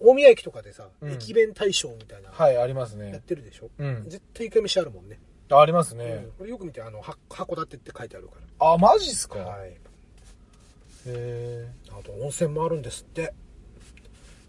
[0.01, 1.13] 大宮駅とかでさ、うん。
[1.13, 4.05] 駅弁大賞みたいな、はいありますやっねてるでしょ、うん。
[4.09, 5.19] 絶対イカ飯あるもんね、
[5.51, 9.39] あありますうねん、これよく見てあのは函館って書いてあるかあマジっすか？
[9.39, 9.71] らはい。
[9.71, 9.75] へ
[11.07, 13.33] えあと温泉もあるんですって。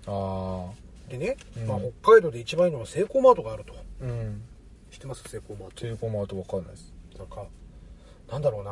[0.07, 0.69] あ
[1.09, 1.67] でね、うん。
[1.67, 3.73] まあ、北海道で一番いいのはセイコーマートがあると。
[3.73, 4.41] あうん。
[4.43, 4.54] 知
[5.05, 5.75] ってますセイコーマート。
[5.75, 6.91] テレコマートわかんないです。
[7.17, 7.45] なんか
[8.31, 8.71] なんだろうな。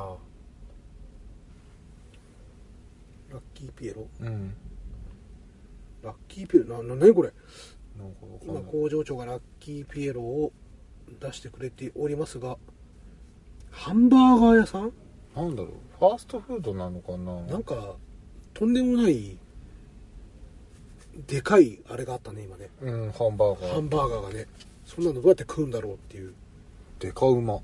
[3.32, 4.08] ラッキーピエロ？
[4.20, 4.54] うん。
[6.04, 6.84] ラッキーピエロ？
[6.84, 7.32] なな何これ？
[7.98, 8.64] なんかかんない。
[8.72, 10.52] 工場長がラッキーピエロを
[11.20, 12.58] 出してくれておりますが
[13.70, 14.92] ハンバーガー屋さん？
[15.36, 15.72] なんだろう。
[16.00, 17.42] ファーストフードなのかな。
[17.42, 17.96] なんか
[18.54, 19.38] とんでもない
[21.28, 22.70] でかいあれがあったね今ね。
[22.82, 23.74] うんハンバーガー。
[23.76, 24.48] ハンバーガーがね
[24.94, 26.34] そんなのどうやって食うんだろうっていう。
[27.00, 27.60] デカうま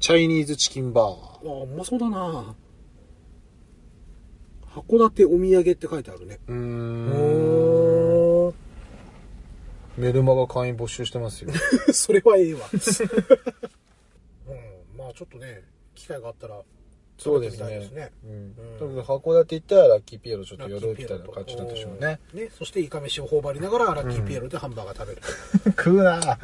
[0.00, 1.44] チャイニーズチキンバー。
[1.44, 2.54] ガーああうまそうだな。
[4.74, 6.38] 函館お土産って書いてあるね。
[6.48, 6.58] うーう
[8.48, 8.54] んん
[9.96, 11.50] メルマガ会員募集してますよ。
[11.92, 12.60] それはええわ。
[14.48, 14.98] うん。
[14.98, 15.62] まあちょっとね
[15.94, 16.60] 機会があったら
[17.16, 18.12] そうです食べてみたいね。
[18.24, 18.32] うん。
[18.32, 18.78] うん。
[18.78, 22.18] とにかく函館行ったらラッキーピエロちょっと寄るみたいな感じなんでしょうね。
[22.34, 25.22] ねそしてイカ飯を頬張りながらラッキーピエロでハンバーガー食べる、
[25.76, 26.38] 食うな。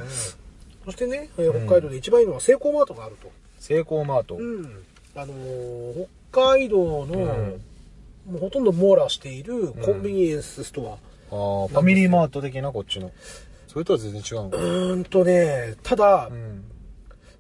[0.84, 3.30] そしてね、えー北海道で一番いいのはセイコーマートがあると。
[3.58, 4.36] セイコーマート。
[4.36, 4.84] うん。
[5.16, 7.14] あのー北海道の、
[8.26, 8.32] うん。
[8.32, 10.96] もうほとんど網羅しているコンビニエンスストア、あ
[11.64, 13.10] あファミリーマート的なこっちの。
[13.66, 14.44] それとは全然違うの？
[14.46, 16.64] うーんとねただ、うん。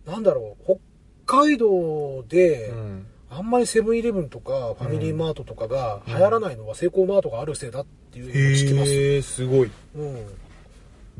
[0.06, 0.78] なんだろう
[1.26, 8.24] 北海道で、うんあんまりセブンイレブンとかファミリーマートとかが流行らないのはセイコーマートがあるせいだっていう。
[8.26, 8.90] のを聞きます。
[8.92, 9.70] へえすごい。
[9.96, 10.26] うん。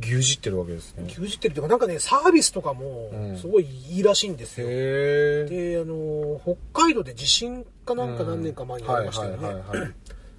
[0.03, 1.05] 牛耳ってるわけですね。
[1.07, 3.37] 牛耳ってるっていうか、なんかね、サービスとかもうん。
[3.39, 4.67] すごいいいらしいんですよ。
[4.69, 6.41] へえで、あの、
[6.73, 9.47] 北海道で地震かなんか何年か前にありましたよね。
[9.47, 9.55] はい。
[9.55, 9.93] はいはいはい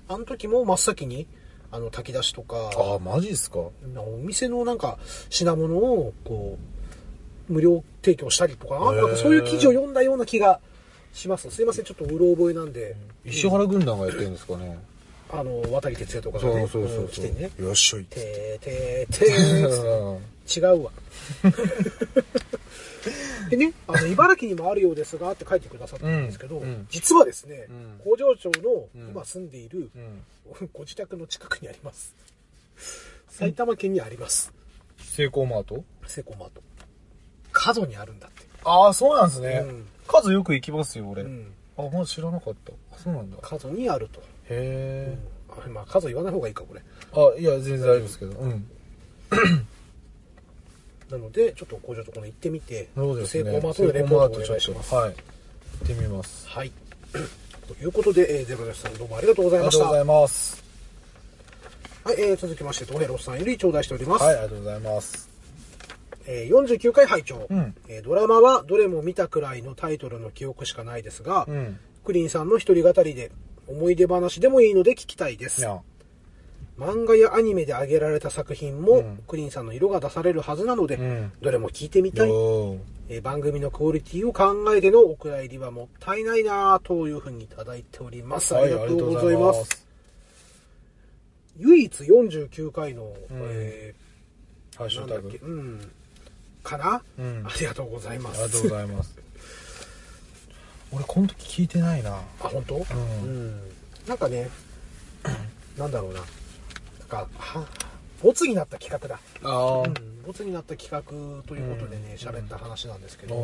[0.10, 1.26] あの時も真っ先に、
[1.72, 3.60] あの、炊き出しとか、ああマジっすか？
[3.60, 3.72] お
[4.18, 6.58] 店のなんか品物を、こ
[7.50, 10.60] う、無料提供したりとか、なんかそういう記事を読んだような気が
[11.14, 11.50] します。
[11.52, 12.96] すいません、ちょっとうろ覚えなんで。
[13.26, 14.78] 石原軍団がやってるんですかね
[15.30, 17.52] あの、渡哲也とかがそうね、そうそうそうん来てね。
[17.60, 20.20] よっしゃいてーてーてー
[20.60, 20.92] 違うわ。
[23.50, 32.14] でね、あの、茨城にもあるようですがって書いてくださったんですけど、うんうん実はですね、うん工場長のうん今住んでいるうん ご自宅の近くにあります。
[33.30, 34.52] 埼玉県にあります。
[35.00, 35.84] セイコーマート？
[36.08, 36.62] セコマート。
[37.52, 38.46] 角にあるんだって。
[38.64, 41.52] ああそうなんですねうん数よく行きますよ俺うん。
[41.78, 44.22] あまだ知らなかったあそうなんだへ角にあると。
[44.50, 45.18] え
[45.50, 46.82] あまあ、角言わない方がいいか、これ。
[47.14, 48.70] あいや全然大丈夫ですけどうん
[51.10, 54.96] なので、ちょっと工場長この行ってみて、そうですねセイコーマートでレポートをお願いします。
[54.96, 55.16] はい行
[55.86, 56.72] ってみますはい。
[57.68, 59.84] ということで、えー、ゼロデスさんどうもありがとうございました。
[59.86, 60.64] ありがとうございます
[62.04, 64.24] はい、えー、続きまして、トヘロスさんより頂戴しております。
[64.24, 65.31] はいありがとうございます
[66.28, 67.76] えー、49回拝聴、うん。
[67.88, 71.80] えードラマはどれも見たくらいのタイトルの記憶しかないですが、うん。
[72.04, 73.32] クリンさんの一人語りで、
[73.68, 75.66] 思い出話でもいいので聞きたいです。
[76.78, 79.24] 漫画やアニメで挙げられた作品も、うん。
[79.28, 81.32] クリンさんの色が出されるはずなので、うん。
[81.42, 82.30] どれも聞いてみたい。
[82.30, 82.78] よ
[83.10, 88.56] えー番組のクオリティを考えてのお蔵入りはもったいないなぁというふうにいただいております。
[88.56, 89.86] ありがとうございます。
[91.58, 93.94] 唯一49回の、え
[94.78, 95.40] ハッシュタグ。
[95.44, 95.92] うん、
[96.64, 97.44] かな、うん。
[97.46, 98.44] ありがとうございます。
[98.44, 99.18] ありがとうございます。
[100.94, 102.12] 俺この時聞いてないな。
[102.12, 102.76] あ、本当？
[102.76, 102.80] う
[103.26, 103.62] ん。
[104.08, 104.50] なんかね、
[105.78, 106.20] なんだろうな。
[106.20, 106.26] な
[107.06, 107.66] んか、は、
[108.22, 109.20] ボツになった企画だ。
[109.44, 109.94] あうん、
[110.26, 111.02] ボツになった企画
[111.48, 113.36] ということでね、喋、った話なんですけど、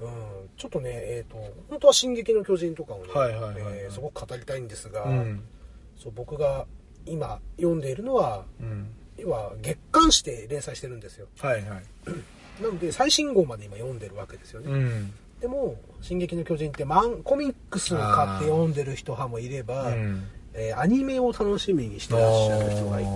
[0.00, 0.08] うん、
[0.56, 1.36] ちょっとね、えっ、と、
[1.68, 5.44] 本当は進撃の巨人とかをね、えーすごく語りたいんですが、うん。
[5.96, 6.66] そう僕が
[7.06, 8.88] 今読んでいるのは、うん。
[8.96, 11.28] 要は月刊誌で連載してるんですよ。
[11.40, 11.82] はいはい。
[12.62, 14.72] なので、最新号まで今読んでるわけですよね。
[14.72, 15.14] うん。
[15.40, 20.26] でも、進撃の巨人ってマンコミックスを買って読んでる人派もいれば、うん。
[20.54, 23.08] えーアニメを楽しみにしてらっしゃる人がいて、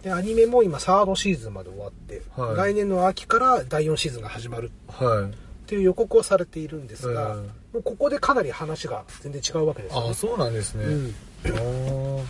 [0.00, 2.56] あで、アニメも今サードシーズンまで終わって、はい。
[2.56, 4.70] 来年の秋から第4シーズンが始まる。
[4.88, 5.30] ーはい。
[5.30, 5.34] っ
[5.66, 7.42] ていう予告をされているんですが、うん。
[7.44, 10.10] もうここでかなり話が全然違うわけですよ、ね。
[10.10, 10.84] あそうなんですね。
[10.84, 11.12] うん。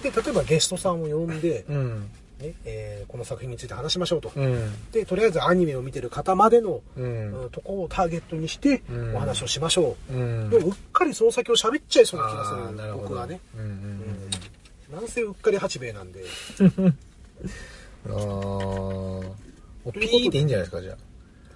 [0.03, 4.31] で、例えばゲストさんを呼んで、うんねえーこの作品について話しましょうと。
[4.37, 4.91] うん。
[4.93, 9.17] で、とりあえずアニメを見てる方までの、ううんんとこをターゲットにしてうん。
[9.17, 10.13] お話をしましょう。
[10.13, 10.51] うん。
[10.51, 12.45] でもうっかりその先を喋っちゃいそうな気が
[12.77, 13.41] する僕はね。
[13.57, 14.31] うんうん
[14.93, 16.21] なんせうっかり八兵衛なんで。
[16.61, 16.99] うん
[18.07, 20.97] ああピーでいいんじゃないですかじゃ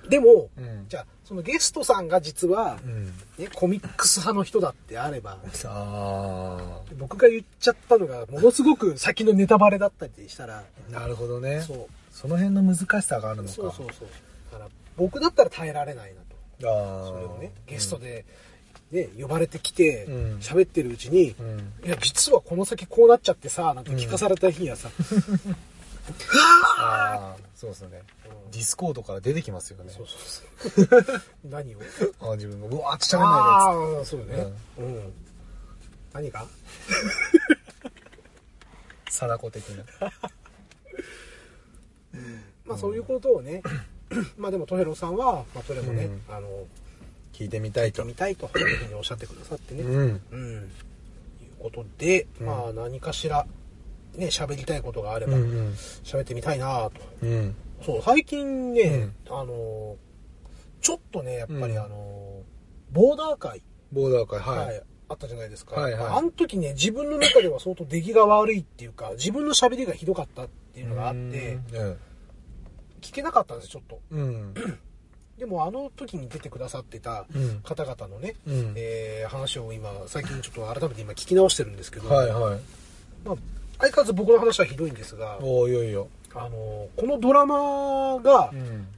[0.08, 3.06] でも、うんじゃあ、そのゲストさんが実は、うん。
[3.38, 11.62] ね、コミックス派の人だってあれば、さあ、僕が言っちゃったのが、ものすごく先のネタバレだったりしたら、なるほどね。
[11.62, 11.86] そう。
[12.10, 13.48] その辺の難しさがあるのか。
[13.48, 14.08] そうそうそう。
[14.52, 16.20] だから、僕だったら耐えられないな
[16.60, 16.68] と。
[16.68, 17.06] ああ。
[17.06, 18.24] それをね、ゲストで、
[18.90, 21.72] ね、呼ばれてきてうん、喋、ってるうちに、うん。
[21.86, 24.90] いや、実はこの先こうなっちゃってさ、なんて聞かされた日にはさ、
[26.78, 28.02] ああ、そうですね。
[28.52, 29.90] ディスコードから出てきますよね。
[29.90, 31.22] そうそうそう。
[31.44, 31.78] 何を？
[32.20, 33.30] あー自分が、うわーって喋んない
[33.98, 34.52] ああ、そうね。
[34.78, 35.12] うん。
[36.12, 36.40] 何が？
[36.40, 36.46] や
[39.06, 39.14] つ。
[39.16, 39.84] 貞子的な。
[42.64, 43.62] まあそういうことをね、
[44.36, 46.66] まあでもトヘロさんは、まあそれもね、あの、
[47.32, 48.02] 聞いてみたいと。
[48.02, 49.82] 聞いてみたいというふうにおっしゃってくださってね。
[49.82, 50.20] うん。
[50.30, 50.52] うん。
[50.54, 50.68] いう
[51.58, 53.46] ことで、うんまあ何かしら、
[54.14, 55.72] ね、喋りたいことがあれば、うんうん。
[56.04, 56.92] 喋ってみたいなと。
[57.22, 57.56] うん。
[57.84, 59.96] そう、最近ね、あの、
[60.80, 62.42] ちょっとね、やっぱりうんあの、
[62.90, 64.82] ボーダー会、ボーダー会、はい、はい。
[65.08, 65.76] あったじゃないですか。
[65.76, 71.58] はいはいあの時ね、自分の中では相当出来が悪いっていうか、自分の喋りがひどかったっていうのがあって、
[73.00, 74.00] 聞けなかったんです、ちょっと。
[74.10, 74.54] うん。
[75.38, 77.60] でもあの時に出てくださってたうん。
[77.62, 78.72] 方々のね、うん。
[78.76, 82.60] えー話を今、最近ちょっと改めて今聞き直してるんですけど、はいはい。
[83.24, 83.36] まあ、
[83.78, 86.08] 相変わらず僕の話はひどいんですが、おー、いよいよ。
[86.34, 88.88] あの、このドラマがうん。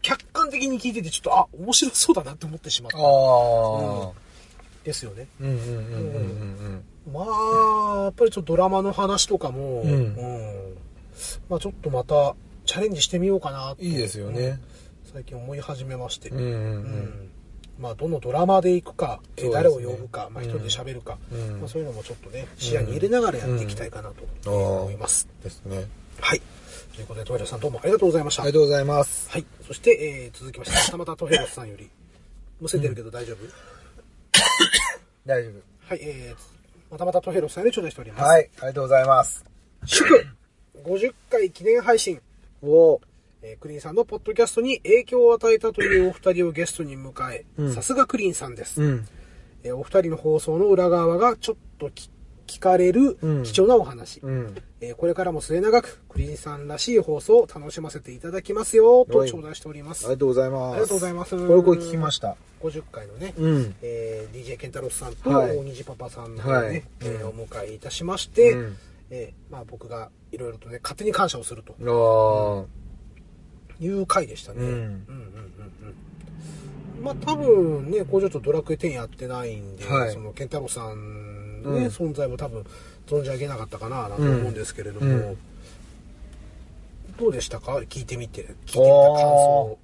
[0.00, 4.12] 客観的に聞いててちょっと、あ、面白そうだなって思ってしまったああ。
[4.84, 5.26] ですよね。
[5.40, 10.74] うんうんうんうんまあ、やっぱりちょっとドラマの話とかも、うんうん
[11.48, 14.40] まあちょっとまたチャレンジしてみようかなといいですよね。
[14.46, 14.60] うん
[15.12, 17.30] 最近思い始めまして、うんうんううんん。
[17.78, 24.10] まあどのドラマで行くか、ね誰を呼ぶか、まあ一人で喋るか、うんまあそういうのもちょっとね、視野に入れながらやっていきたいかな
[24.42, 25.26] と思います。
[25.42, 25.86] ですね。
[26.20, 26.42] はい。
[26.94, 28.42] ということで、トヘロさんどうもありがとうございました。
[28.42, 29.30] ありがとうございます。
[29.30, 29.46] はい。
[29.66, 29.90] そして、
[30.24, 31.88] えー続きまして、またまたトヘロスさんより、
[32.60, 33.36] むせてるけど大丈夫、
[35.24, 35.52] 大丈夫。
[35.86, 36.42] はい、えー、
[36.90, 38.22] またまたトヘロスさんより頂戴しております。
[38.24, 39.44] はい、ありがとうございます。
[39.86, 40.26] 祝
[40.84, 42.20] 50回記念配信、
[42.62, 43.00] お
[43.42, 49.08] えークリーンさんのポッドキャストに影響を与えたというお二人をゲストに迎えうん、さすがクリーンさんです、うん。
[49.62, 52.10] えーお二人の放送の裏側がちょっとき
[52.48, 54.56] 聞かれるうん貴重なお話、うん。
[54.80, 60.06] えーこれからも末永くクリーンさんらしい放送を楽しませていただきますよとはい頂戴しております。
[60.06, 60.72] ありがとうございます。
[60.72, 62.36] ありがとうございますこれこれ聞きました。
[62.62, 63.74] 50回のね、うん。
[63.82, 68.76] えー DJ ケンタロスさんとはい大虹パパさんのね、はいえーうんお迎えいたしまして、うん
[69.10, 72.78] えーまあ、僕がいろいろとね勝手に感謝をするとああ。
[73.80, 74.60] いう回でしたね。
[74.60, 74.86] うんうんうんうんう
[75.90, 75.94] ん
[77.00, 81.27] まあ多分ね、工場長ドラクエ10やってないんで、はいそのケンタロウさんの
[81.62, 82.64] ね、うん存在も多分
[83.06, 85.38] 存じ上げなかったかななんて思うんですけれども、うん
[87.18, 87.78] どうでしたか？
[87.78, 89.78] 聞いてみて、聞いてみた感想。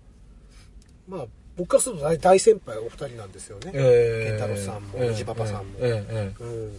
[1.09, 3.73] まあ僕からすると大大先輩お二人なんですよね。
[3.75, 6.77] えケンタロウさんもええ虹パパさんもえええうん。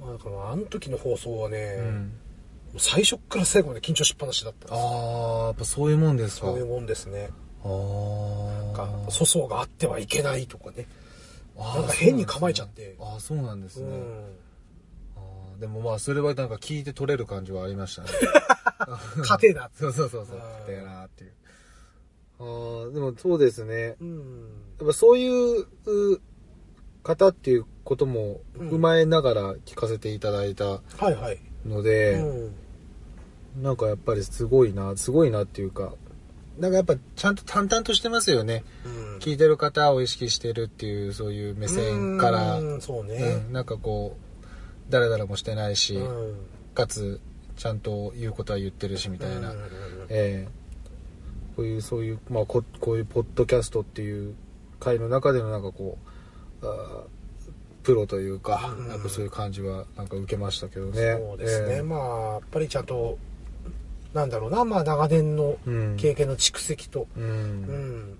[0.00, 1.76] まあだからあの時の放送はね、
[2.78, 6.46] 最初から最後まで緊張しっぱなしだったんですよああ、やっぱそういうもんですか。
[6.46, 7.28] そういうもんですね。
[7.62, 9.10] あなんかあ。
[9.10, 10.86] 粗相があってはいけないとかね。
[11.60, 13.86] なんか変に構えちゃってああ、そうなんですね。
[13.86, 14.24] うん。
[15.16, 18.08] あーでもまあ、それはなんか聞いて取れる感じはありましたね。
[19.22, 19.70] 家庭だ。
[19.78, 20.38] そうそうそうそう。
[20.38, 21.32] あーだよなっていう。
[22.38, 23.96] ああ、でもそうですね。
[24.00, 24.18] うん。
[24.78, 26.20] やっぱそういうう
[27.02, 31.38] 方っていうことも踏まえながら聞かせていただいたはいはい。
[31.66, 32.48] ので、う
[33.58, 33.62] ん。
[33.62, 35.92] なんかやっぱりすごいな、すごいなっていうか、
[36.60, 38.64] なんかやっぱちゃんと淡々としてますよね。
[38.84, 43.44] うん聞いてる方を意識してるっていうそういう目線から、ううんんそうね。
[43.52, 46.36] なんかこう、ダラダラもしてないし、うん。
[46.74, 47.20] かつ
[47.56, 49.58] ちゃんと言うことは言ってるしみたいな、うん
[50.08, 50.48] ええ
[51.56, 54.34] こういうそういう、まあ、ここういうポッドキャストっていう
[54.78, 55.98] 回の中でのなんかこ
[56.62, 57.04] うあー
[57.82, 61.74] プロというか、うんやっぱそういう感じはなんか受けましたけどねそうですね。
[61.74, 63.18] ええまあ、やっぱりちゃんと、
[64.14, 65.96] なんだろうな、まあ長年のうん。
[65.96, 67.62] 経験の蓄積と、ううん。
[67.62, 68.18] ん。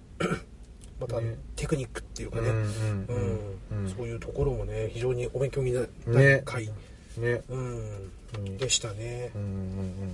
[1.01, 1.37] またね。
[1.57, 3.07] テクニックっていうかね、うんうん
[3.71, 3.85] うん。
[3.85, 3.91] うん。
[3.91, 6.43] そういうところもね、非常にお勉強になるね。
[6.45, 6.67] 回、
[7.17, 7.43] ね。
[7.49, 8.57] うん、うん。
[8.59, 9.31] でしたね。
[9.35, 9.39] う。
[9.39, 10.09] ん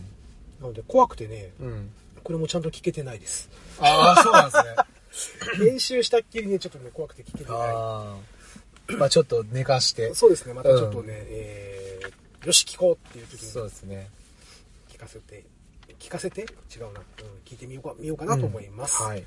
[0.60, 1.66] なので怖くてね、うん。
[1.66, 1.90] うんうん
[2.26, 3.48] これもちゃんと聞けてないです。
[3.78, 5.62] ああそうなんですね。
[5.70, 8.16] 練習したっきりね、ちょっとね、怖くて聞けてなああ
[8.98, 10.08] まあちょっと寝かして。
[10.10, 10.14] い。
[10.16, 14.08] そうですね、またちょっとね、えーよし聞こうっていう時にそうですね。
[14.88, 15.44] 聞かせて、
[15.98, 16.44] 聞かせて違
[16.80, 16.94] うな、うん、
[17.44, 19.02] 聞いてみようか、見ようかなと思います。
[19.02, 19.24] はい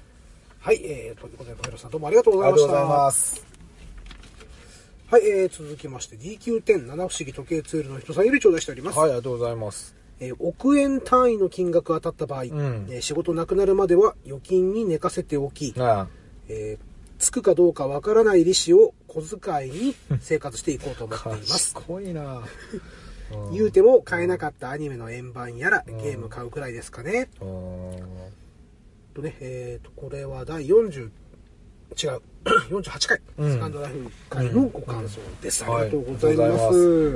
[0.61, 2.86] はい、えー、ということで、小平さんどうもありがとうごありがとうざいました。
[2.86, 3.45] ございます
[5.09, 8.99] はい、えー、続きまして DQ10 七不思議時計ツールの人さんより頂戴しております。
[8.99, 16.07] はいありがとうございますえー億円単位の金額当たった場合、んえー仕事なくなるまでは預金に寝かせておき、あ
[16.47, 16.84] えー
[17.20, 21.74] つくかどうかわからない利子を小遣いに生活していこうと思っています。
[21.76, 22.43] 賢いなうん
[23.51, 27.30] 言うても買えなかったアニメの円盤やらゲーム買うくらいですかね。
[27.41, 27.49] うん。
[29.13, 31.11] とね、えーと、これは第40、違う、
[32.69, 33.51] 48回、うん。
[33.51, 35.63] スカンドライフ会のご感想です。
[35.63, 37.11] うんありがとうございます。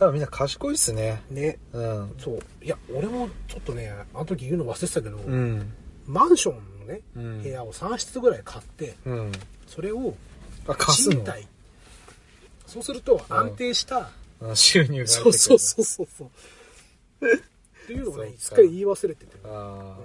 [0.00, 1.22] やっぱみんな賢いっすね。
[1.30, 2.14] ね、うん。
[2.18, 2.38] そう。
[2.62, 5.72] いや、俺もちょっとね、あの時言うの忘れてたけど、うん。
[6.06, 7.42] マンションのね、うん。
[7.42, 9.32] 部屋を3室ぐらい買って、うん。
[9.66, 10.14] それを
[10.66, 11.46] 賃貸。
[12.66, 14.06] そうすると安定した、うん
[14.54, 16.28] 収入がそうそうそうそうそう。
[17.26, 19.32] っていうのをね、すっかり言い忘れてて。
[19.44, 19.98] あ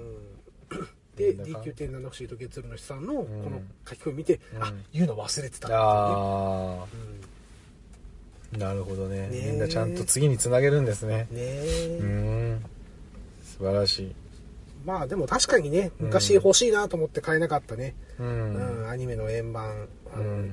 [0.71, 0.87] うん。
[1.15, 3.05] で、なんだか DQ.7 不思議と月るのさん。
[3.05, 4.63] のこんの書き込み見て、うん。
[4.63, 5.83] あ、言うの忘れてたっていうね。
[5.83, 6.85] あ
[8.53, 8.63] うん。
[8.63, 9.29] あなるほどね。
[9.31, 11.27] みんなちゃんと次につなげるんですね。
[11.31, 11.99] ねえ。
[12.01, 12.65] うん。
[13.43, 14.15] 素晴らしい
[14.87, 17.93] まあでも確かにね、昔欲しいなと思って買えなかったね。
[18.17, 20.51] ううんん、アニメの円盤、あのうん。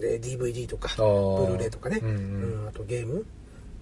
[0.00, 1.02] で DVD とか、ブ
[1.48, 2.60] ルーレイとかね、うんうん。
[2.60, 3.26] うんあとゲーム。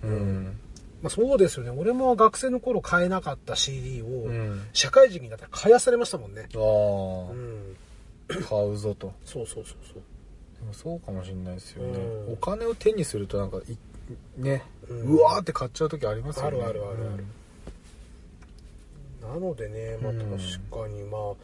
[0.02, 0.58] うん。
[1.02, 1.70] まあそうですよね。
[1.70, 4.62] 俺も学生の頃買えなかった CD を、うん。
[4.72, 6.48] 社会人になったら買い漁されましたもんね。
[6.54, 7.76] あうん。
[8.30, 9.12] あ買うぞと。
[9.26, 10.02] そうそうそうそう。
[10.60, 11.98] でもそうかもしれないですよね。
[11.98, 12.32] うん。
[12.32, 13.76] お金を手にするとなんかい
[14.38, 15.00] ねうん。
[15.02, 16.48] うわーって買っちゃう時ありますよね。
[16.48, 17.24] あるあるあるある
[19.32, 21.34] なのでね、まあうん確かにまあ、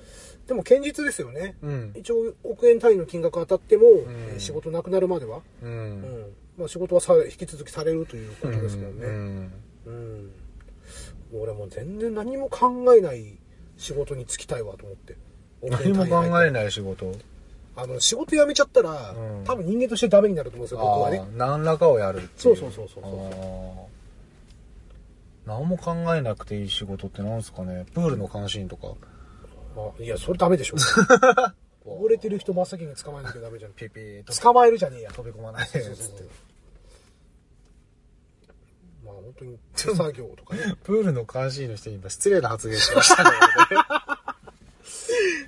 [0.47, 1.57] でも堅実ですよね。
[1.63, 1.93] うん。
[1.95, 3.87] 一応億円単位の金額当たっても、ん。
[3.89, 6.01] えー仕事なくなるまでは、ううん。
[6.01, 9.07] んまあ、仕事はさ引き続きされるということですもんね。
[9.07, 9.53] うん。
[9.87, 10.31] うん。
[11.35, 13.37] 俺もう全然何も考えない
[13.77, 15.17] 仕事に就きたいわと思って。
[15.63, 16.53] 何も考えい。
[16.53, 17.13] ない仕事？
[17.79, 19.45] あの、仕事辞めちゃったら、うん。
[19.45, 21.23] 多分人間としてダメになると思うんですよ、僕はね。
[21.37, 23.96] 何らかをやるそうそうそうそうそう
[25.47, 27.87] 何も考えなくていい仕事ってなんですかね？
[27.95, 28.89] プールの監視員とか
[29.77, 30.77] あいや、それダメでしょ。
[31.87, 33.73] 溺れてる人真っ先に捕まえなきゃダメじゃん。
[33.73, 35.13] ピピーと捕まえるじゃねえや。
[35.13, 36.09] 飛び込まない そうそうそう
[39.05, 40.75] まあ本当に手作業とかね。
[40.83, 43.31] プールの監視員の人に今失礼な発言しましたね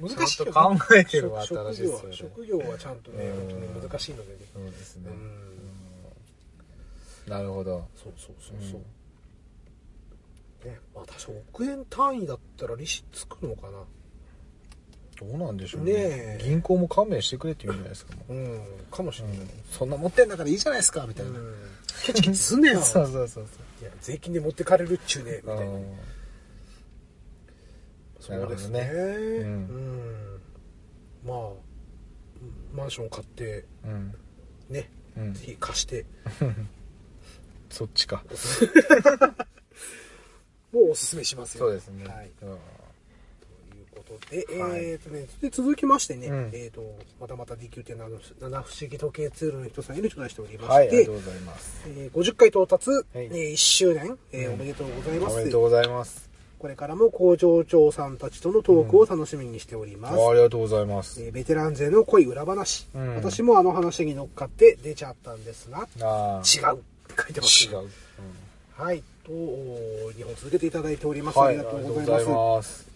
[0.01, 4.39] 難しいちょっと考えてるわって職話ですよね職業はちゃんとね、うん本当に難しいのでね。
[4.55, 5.15] そうですねう
[7.31, 7.33] ん。
[7.33, 8.81] なるほどそうそうそうそう。
[10.65, 13.79] ね、まあ確か億円単位だったら利子つくのかな。
[15.21, 19.37] どうなんでしょうねねえ銀行も勘弁してくれって言うんじゃないですかもうん、かもしれない。
[19.39, 19.41] う
[19.71, 21.55] そんな持ってんだからいいじゃないですかみたいなうん。
[22.05, 22.81] ケチケチすんねよ。
[22.83, 23.45] そうそうそうそう
[23.83, 25.65] いや、税金で持ってかれるっちゅうね、みたいな。
[25.65, 25.95] うん
[28.21, 28.81] そうですね。
[28.81, 30.41] なるほどねううんん。
[31.25, 31.37] まあ、
[32.73, 34.15] マンション買って、うん
[34.69, 36.05] ね、うんぜひ貸して、
[37.71, 38.23] そっちか
[40.73, 41.67] もうおすすめしますよ。
[41.67, 42.05] そうですね。
[42.07, 42.31] はい。
[42.43, 42.49] うん。
[42.49, 42.59] という
[43.95, 44.85] ことで、はい。
[44.85, 46.51] えっ、とね、で続きましてね、うん。
[46.53, 46.83] えっ、と、
[47.21, 47.97] またまた DQ.7
[48.41, 51.83] 七不思議時計ツールの人さんへの頂戴しておりまして、はいありがとうございます。
[51.87, 54.55] えー50回到達、いえー1周年、えーうん。
[54.55, 55.35] おめでとうございます。
[55.35, 56.29] おめでとうございます。
[56.59, 60.15] これからも工場長さんたちとのトークを楽しみにしておりあます。
[60.15, 61.23] ありがとうございます。
[61.23, 63.15] えーベテラン勢の濃い裏話、うん。
[63.15, 66.81] 私もあの話に乗っかって出ちゃったんですが、ああ違うっ
[67.17, 67.79] て書いてます、違う。
[67.79, 67.91] うん。
[68.85, 69.03] はい。
[69.29, 71.39] と、2本続けていただいております。
[71.39, 72.89] あはいりがありがとうございます。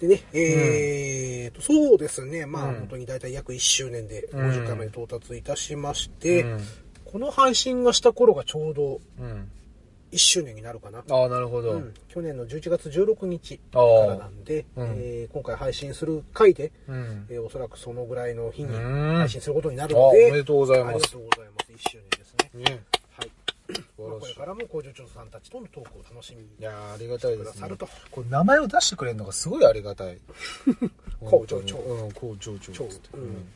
[0.00, 2.74] でね、えーと、そうですね、まあ、うん。
[2.76, 6.60] 本当に大体約1周年でうん50回まで到達いたしまして、うん。
[7.04, 9.50] この配信がした頃がちょうどうん。
[10.10, 11.00] 1周年になるかな。
[11.10, 11.72] ああなるほど。
[11.72, 14.86] うん、去年の11月16日からなんで、うん。
[14.96, 17.26] えー今回配信する回で、うん。
[17.28, 19.16] えーおそらくそのぐらいの日にうん。
[19.18, 20.94] 配信することになるので、あおめでとうございます。
[20.94, 21.72] ありがとうございます。
[21.72, 22.76] 1周年ですね。
[22.76, 22.97] ね
[23.98, 27.68] まあこれからも工場長さんたちとのトークを楽しみにいやーありがたいですね。
[27.76, 27.88] と。
[28.10, 30.18] これ名前を出してくれるのがすごいありがたい。
[31.20, 31.78] 工場長。
[31.78, 32.72] うん工場長。
[32.72, 32.88] 長。
[32.88, 33.16] つって。
[33.18, 33.46] うん。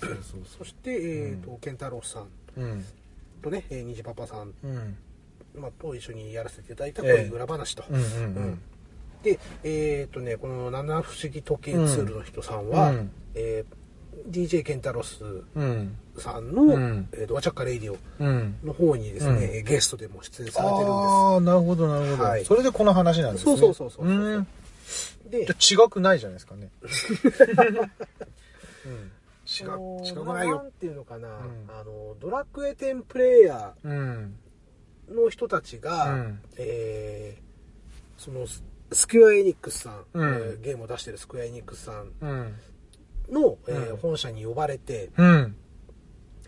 [0.00, 2.84] そうそうそして、えーと、健太郎さんそううん
[3.42, 4.96] とね、えー、虹パパさん、うん。
[5.54, 7.28] まあ、と一緒にやらせていただいたええ。
[7.28, 7.84] 恋裏話と。
[7.90, 8.60] うんうん
[9.22, 13.10] で、えっ、とね、この七不思議時計ツールの人さんは、うん。
[13.34, 13.76] えー
[14.30, 15.22] DJ ケンタロス
[15.54, 17.08] うんさんの、うん。
[17.12, 18.56] えーとワチャッカレイディオうん。
[18.64, 19.42] の方にですね、うん。
[19.42, 22.44] えーゲストでも出演されてるんでああなるほどなるほど、はい。
[22.44, 23.56] それでこの話なんですね。
[23.56, 24.46] そうそうそうそうそう。
[25.30, 26.70] で、違くないじゃないですかね。
[28.86, 28.92] うん。
[29.48, 30.56] 違う違くないよ。
[30.56, 31.30] なんていうのかな、ん。
[31.68, 34.36] あの、ドラクエ10プレイヤうん。
[35.10, 36.40] ーの人たちが、うん。
[36.56, 37.46] えー
[38.22, 38.62] そのス
[38.92, 40.28] スクエアエニックスさん、うん。
[40.28, 42.54] えーゲームを出してるスクエアエニックスさんうん
[43.30, 45.56] の、えーうん本社に呼ばれて、うん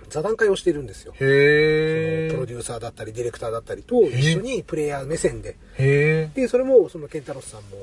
[0.09, 1.13] 座談会をしてるんですよ。
[1.21, 2.31] へえ。
[2.31, 5.57] プロデューサーだったり、ディレクターだったりと一緒にプレイヤー目線で。
[5.77, 7.77] で、それも、そのケンタロスさんも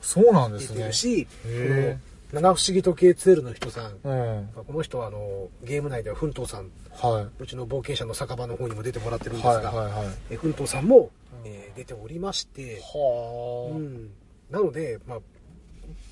[0.00, 0.80] そうなんで出すね。
[0.80, 1.98] てるし、こへ
[2.32, 4.48] の七不思議時計ツールの人さん、うん。
[4.66, 9.42] この人はあの、ゲーム内では奮闘さん、はうちの冒険者の酒場の方にも出てもらってるんい。
[9.42, 10.06] ですが、はいはいはい。
[10.30, 11.10] え奮闘さんも、
[11.44, 13.76] えー出ておりまして、はあ。
[13.76, 14.10] うん、
[14.50, 15.18] なので、まあ、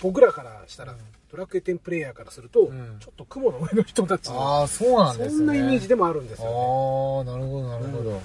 [0.00, 0.94] 僕らからしたら、
[1.32, 5.38] ドラクエ10プレイヤーからすると、んちょっと雲の上の人たち、ああ、そうなんですね。
[5.38, 6.52] そんなイメージでもあるんですよね。
[6.52, 8.20] ああ、なるほど、なるほど。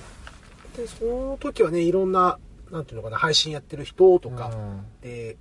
[0.75, 2.37] で、その時はね、いろんな、
[2.69, 4.51] なんていうのかな、配信やってる人とか、
[5.01, 5.37] で、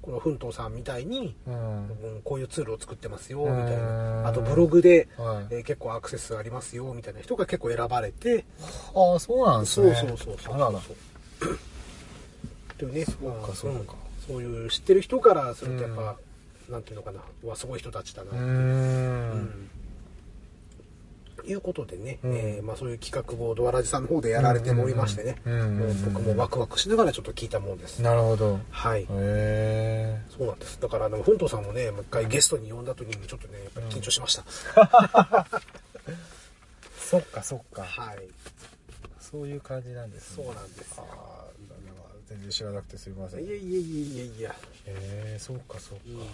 [0.00, 1.54] この奮闘さんみたいに、うん。
[1.54, 1.88] うん。
[1.88, 4.28] うんこういうツールを作ってますよ、みうんたいな。
[4.28, 8.44] あとブログで、はいえー結構アクセスありますよ、みたいな人が結構選ばれて、
[8.94, 9.94] ああ、そうなんですそうね。
[9.96, 10.54] そうそうそう。
[10.54, 10.80] あらら。
[12.78, 13.94] というね、そうかまあそうか
[14.28, 16.16] そういう知ってる人からするとやっぱ、
[16.68, 18.38] なんていうのかな、うわ、すごい人たちだな、うー。
[18.38, 19.70] うんん
[21.46, 25.36] いうことでね、うんえーまあ、そういう企画をドアラジさんの方でやられておりましてね、
[26.04, 28.00] 僕もワクワクしながらちょっと聞いたもんです。
[28.02, 28.58] なるほど。
[28.70, 29.02] はい。
[29.02, 30.20] へえ。
[30.36, 30.80] そうなんです。
[30.80, 34.44] だから、あの、奮闘さんもね、もう一回ゲストに呼んだ時にちょっとね、やっぱり緊張しました。
[36.98, 37.84] そっかそっか。
[37.84, 38.28] はい。
[39.20, 40.54] そういう感じなんですそうね。
[40.54, 41.04] なんですよ。
[42.28, 43.40] 全然知らなくてすみません。
[43.40, 44.54] へいやいやいやいやいや。
[44.86, 46.24] え、そうかそうか。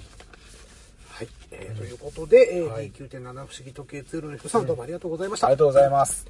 [1.11, 1.28] はい。
[1.51, 5.49] えーということで、えーはい D9.7 不思議時計ツールの人さん、どうもありがとうございました。
[5.49, 6.26] ありがとうございます。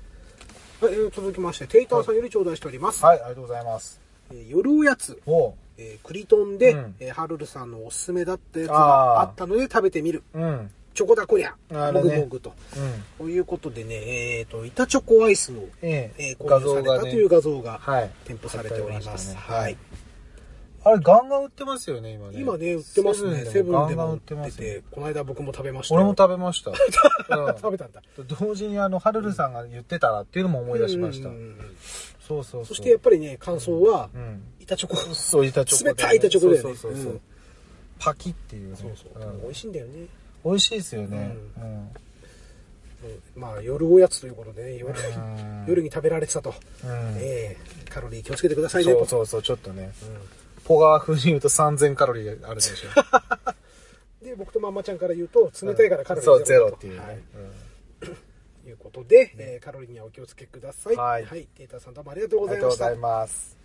[0.81, 3.05] はい、えー続きまして、テイターさんより頂戴しております。
[3.05, 4.01] はい、ありがとうございます。
[4.33, 10.25] えー夜おやつ、おえークリトンで、うんえーハルルさんのおすすめだったやつあがーあったので食べてみる。
[10.35, 10.71] うん。
[10.93, 10.95] うん。
[10.95, 11.55] チョコだこりゃ。
[11.71, 12.53] もぐもぐと。
[13.19, 18.11] ということでね、えっ、と、板チョコアイスの、えええー購入されたという画像がはい。
[18.25, 19.35] 添付されております。
[19.37, 19.77] はい。
[20.85, 22.41] あれ、ガンガン売ってますよね、今ね。
[22.41, 23.45] 今ね、売ってますね。
[23.45, 26.01] セブンでも売っててますねて、この間僕も食べましたよ。
[26.01, 26.73] 俺も食べました。
[26.73, 26.75] う
[27.53, 28.03] ん食べたんだ。
[28.41, 31.57] 同時にあの、ハルルさんが言ってたらっていうのも思い出しましたうん。
[32.21, 34.43] そうそうそしてやっぱりね、感想はう、ん。
[34.59, 34.97] 板チョコ。
[34.97, 36.69] そう、板チョコ冷たい板チョコだよ
[37.15, 37.21] ね。
[38.01, 38.77] パキっていうね。
[38.77, 39.33] そうそう。
[39.33, 40.07] ん美味しいんだよね。
[40.45, 41.37] 美味しいですよね。
[41.57, 41.67] ううん。
[41.75, 41.91] うん
[43.35, 46.55] まあ、夜おやつということでね、夜うん夜に食べられてたと。
[46.85, 48.99] うんええカロリー気をつけてくださいねと。
[49.01, 49.93] そうそうそう、ちょっとね。
[50.03, 50.17] うん
[50.65, 52.89] ポガー風に言うと3000カロリーあるでしょ。
[54.25, 56.99] で、僕とママちゃんから言うと、冷たいからカロリーゼロっていうね。
[57.01, 57.23] はいうん
[58.63, 60.95] ということで、えーカロリーにはお気をつけください。
[60.97, 61.25] はい
[61.57, 62.85] テーターさんどうもありがとうごあざいました。
[62.91, 63.57] りがとうございます。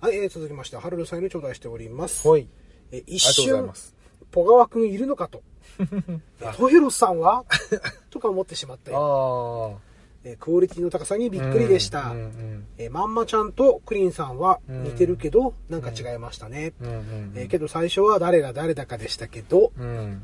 [0.00, 2.22] はい、えー続きまして、ハルルさんに頂戴しております。
[2.22, 2.46] ほい。
[2.92, 3.92] えー一ありがとうござい瞬
[4.28, 5.42] ます、ポガワくんいるのかと。
[5.80, 5.82] え
[6.44, 7.44] ートヘロスさんは？
[8.10, 9.78] とか思ってしまったよ。
[9.82, 9.88] あ
[10.24, 12.10] えークオリティの高さにびっくりでした。
[12.10, 16.72] うんうんえーまんまちゃんとクリンさんは似てるけど、なんか違いましたね。
[16.80, 20.22] うんうんえーけど最初は誰が誰だかでしたけど、うん。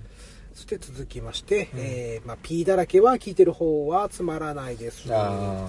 [0.55, 5.09] そして続きまして、えーまあ、P だらけは聞いてる方はつまらないです。
[5.13, 5.69] あ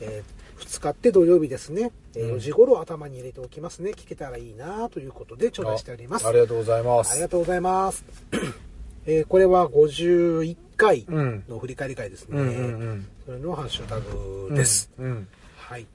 [0.00, 0.22] え
[0.62, 1.92] 2日って土曜日ですね。
[2.14, 3.90] えーうん4時頃頭に入れておきますね。
[3.92, 6.26] 聞けたらいいなということで頂戴しております。
[6.26, 7.12] ありがとうございます。
[7.12, 8.04] ありがとうございます。
[9.06, 11.44] えーこれは51回うん。
[11.48, 12.38] の振り返り会ですね。
[12.40, 13.08] うんうんうん。
[13.26, 14.90] それのハッシュタグです。
[14.98, 15.28] うん。
[15.56, 15.86] はい。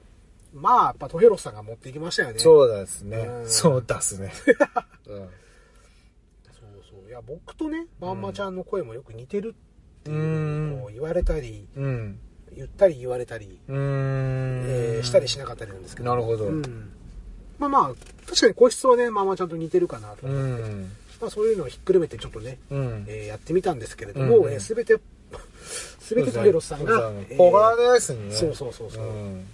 [0.54, 2.34] まあ、やっぱトヘロスさんが持っていきましたよね。
[2.36, 2.40] う。
[2.40, 3.46] そうですねう。
[3.46, 4.32] んそうだすね。
[5.06, 5.28] うんそう
[6.90, 7.08] そう。
[7.08, 9.54] いや、僕とね、まんまちゃんの声もよく似てる
[10.00, 12.18] っていうのを言われたり、うん。
[12.56, 14.64] 言ったり言われたり、うーん。
[14.66, 16.10] えーしたりしなかったりなんですけど。
[16.10, 16.90] なるほどうん
[17.58, 17.90] まあまあ、
[18.26, 20.26] 確かに個室はね、まんまちゃんと似てるかなと。
[20.26, 20.90] うん。
[21.20, 23.04] まあそういうのをひっくるめてちょっとね、うん。
[23.08, 24.96] えーやってみたんですけれども、うんえーすべて、
[26.00, 28.30] すべてトヘロスさんが、えーポガーですね。
[28.32, 29.46] そうそうそうそう、うん。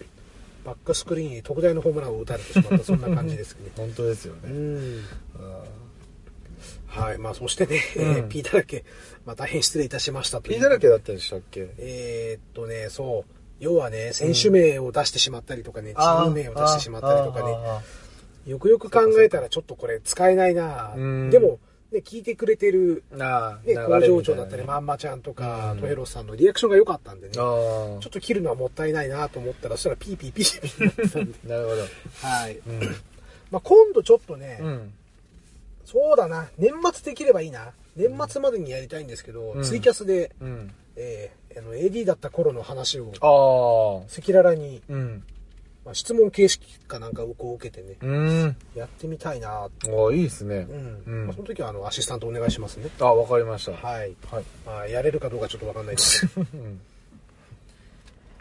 [0.64, 3.70] バックスクリーンに特大のホームランを打たれてしまった、 そんな感じですね。
[3.76, 4.52] 本当ですようね。
[4.52, 5.00] ん。
[5.38, 7.18] あはい。
[7.18, 8.84] まあそしてね、えうんー P だらけ、
[9.24, 11.68] まあ大変失礼いたしましたといだらけだったでしたっけ？
[11.78, 13.30] えーっとね、そう。
[13.60, 17.58] 要はね、選手名を出してしまったりとかね、チーム名を出してしまったりとかね、ね。
[18.46, 21.58] よくよく考えたらちょっとこれ使えないなうんでも、
[21.90, 23.24] ね、聞いてくれてる、ね、
[23.86, 31.82] 工場長だったり、ままんまちゃんとかう、んトヘロスさんのリアクションが良かったんでね、ちょあっと切るのはもったいないなと思ったら、そしたらピーピーピーピーになってたんで、あ、 なるほど。
[32.28, 32.58] はい。
[32.66, 32.80] うん。
[33.50, 34.92] まあ今度ちょっとね、うん。
[35.86, 37.72] そうだな、年末できればいいな。
[37.96, 40.74] 年末までにやりたいんですけど、うんツイキャスで、うん。
[40.96, 44.12] えーあの、AD だった頃の話を、ああ。
[44.12, 45.22] 赤裸々に、うん。
[45.84, 48.06] まあ、質問形式かなんかをこう受けてね、う
[48.46, 48.56] ん。
[48.74, 50.66] やってみたいなああ、いいですね。
[50.68, 51.02] うん。
[51.06, 52.88] うんまあ、その時は、あの、アシスタントお願いしますね。
[52.98, 53.72] あ、わかりました。
[53.72, 54.16] はい。
[54.30, 54.44] はい。
[54.66, 56.46] まあ、やれるかどうかちょっとわかんないですけど。
[56.54, 56.80] う ん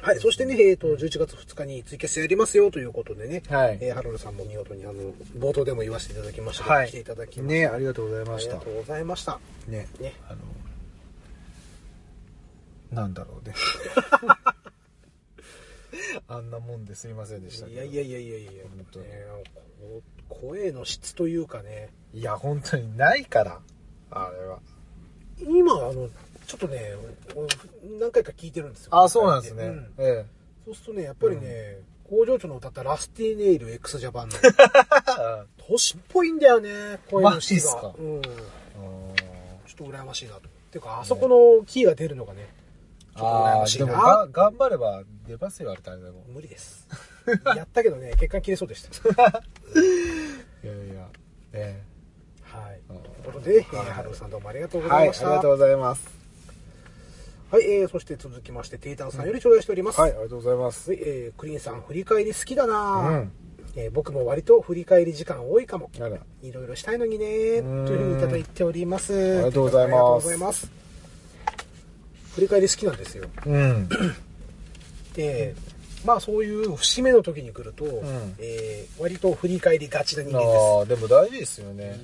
[0.03, 0.19] はい。
[0.19, 4.93] そしてね、えっ、と、11月2日にツイキャスやりますよということでね、はいえーハロルさんも見事に、あの、
[5.39, 7.61] 冒頭でも言わせていただきましたはい来ていただきました。
[7.61, 8.71] ねありがとうございあましたりがと。
[8.71, 9.39] うございました。
[9.67, 9.87] ね。
[9.99, 10.13] ね。
[10.27, 10.39] あの、
[12.93, 13.55] なんだろうね
[16.27, 19.25] あんなもんですいませんでしたいやいやいやいやいや、本当にね
[20.29, 23.59] こ声の質というかねいや本当にないから
[24.11, 24.59] あれは
[25.39, 26.09] 今あの
[26.47, 26.93] ちょっとね
[27.35, 27.47] 俺
[27.99, 28.89] 何回か聞いてるんですよ。
[28.91, 29.93] あそうなんですね、うん。
[29.97, 30.25] え
[30.65, 31.79] そうするとねやっぱりね、
[32.09, 34.35] 工場長の歌ったラスティネイル x ジャパンの。
[34.39, 37.95] え年っぽいんだよね声の質がか？
[37.97, 38.31] うん、ちょ
[38.77, 40.41] あっと羨ましいなと。
[40.71, 41.27] ていうかあそこ
[41.59, 42.47] のキーが出るのがね
[43.15, 43.85] ちょっと羨あましいな。
[43.85, 46.23] ーでもが頑張れば出ますよあれ誰でも。
[46.27, 46.87] 無理です。
[47.55, 48.89] やったけどね血管切れそうでした。
[50.63, 51.07] いやいや
[51.53, 51.81] え
[52.43, 52.81] はい。
[52.89, 55.25] えということで、えー、ハルさんどうもありがとうござはいいました。
[55.25, 56.22] はい、ありがとうございます
[57.61, 59.99] えーそして続きまして、テイタンさんより頂戴しております。
[59.99, 60.89] はいありがとうございます。
[60.91, 63.31] はいえークリーンさん、振り返り好きだな、うん。
[63.75, 65.89] えー僕も割と振り返り時間多いかも。
[66.41, 69.13] いろいろしたいのにね、といううんふうにいただいております。
[69.13, 69.93] ありがとうございます。
[69.93, 70.71] ありがとうございます。
[72.35, 73.27] 振り返り好きなんですよ。
[73.45, 73.89] うん。
[75.13, 75.53] で、
[76.05, 77.89] まあそういう節目の時に来ると、ん。
[78.39, 80.57] えー割と振り返りがちな人間です。
[80.57, 81.99] ああでも大事ですよね。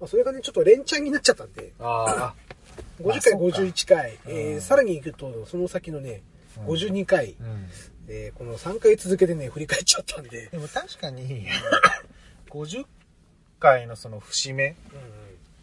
[0.00, 2.32] まあ、それがね、ちょっと連チャンになっちゃったんで、あ
[3.00, 3.58] 50回、あそうか。
[3.58, 6.22] 51回、えーさらに行くと、その先のね、
[6.66, 7.68] 52回、あうん。
[8.08, 11.46] えーこの3回続けてね、振り返っちゃったんで、でも確かに
[12.50, 12.84] 50
[13.58, 14.74] 回のその節目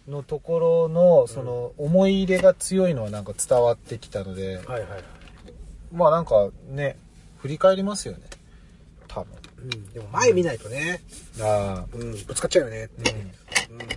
[0.08, 5.04] のところのその思い入れが強いのはなんか伝わってきたので、はいはいはい。
[5.92, 6.98] まあなんかね
[7.40, 8.24] 振り返りますよね。
[9.08, 9.34] 多分。
[9.60, 11.02] うん、でも前見ないとね、
[11.42, 11.88] ああ。
[11.92, 13.12] うん、ぶつかっちゃうよねって。
[13.12, 13.16] う
[13.74, 13.88] んうん。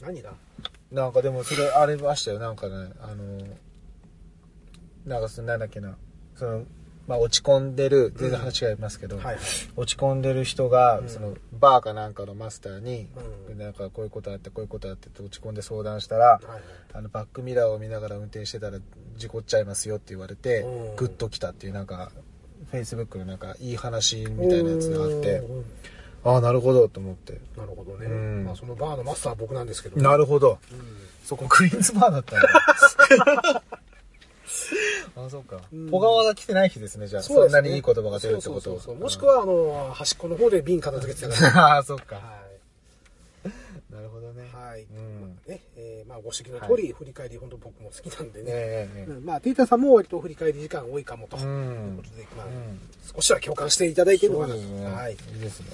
[0.00, 0.32] 何が
[0.94, 2.38] なんかでもそれありましたよ。
[2.38, 3.42] なんかねあの
[5.04, 5.96] なんかそのなんだっけな。
[6.36, 6.64] その
[7.06, 9.36] まあ落ち込んでる全然話違いますけど、はいはい。
[9.76, 11.08] 落ち込んでる人が、うん。
[11.08, 13.08] そのバーかなんかのマスターに、
[13.50, 13.58] うん。
[13.58, 16.60] なんかこういうことあってこういうことあってって落ち込んで相談したら、はいはい。
[16.94, 18.78] あのバックミラーを見ながら運転してたら
[19.16, 20.96] 事故っちゃいますよって言われて、うん。
[20.96, 22.12] グッときたっていうなんか
[22.70, 25.64] フェイスブックのなんかいい話みたいなやつがあってうん
[26.24, 28.06] ああなるほどと思ってなるほどね。
[28.06, 30.78] うんまあそのバーのマスターは僕なんですけど、なるほどうん
[31.24, 33.62] そこクイーンズバーだったんだ
[35.16, 41.58] あそうかうん小川が来てない日ですねじゃあそ,、んなにいい言葉が出るってことそうそうそうそうもしくは、あの、端っこの方で瓶片付けてた。
[41.74, 42.44] ああそっかは
[43.90, 44.56] なるほどねい。
[44.56, 44.82] はい。
[44.82, 48.44] うんね、えーまあご指摘の通り、振り返り本当僕も好きなんでね。
[48.48, 51.36] ええええうんまあ、テイタさんも割と振り返り時間多いかもと。
[51.36, 52.80] うというんことで、まあ、うん
[53.14, 54.60] 少しは共感していただいているのかなと。
[54.60, 54.86] そうですね。
[54.86, 55.12] はい。
[55.12, 55.66] いいですね。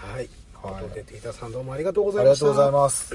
[0.00, 0.28] はい。
[0.62, 2.46] というはいことで、テさんどうもありがとうごあざいました。
[2.46, 3.14] りがとうございます。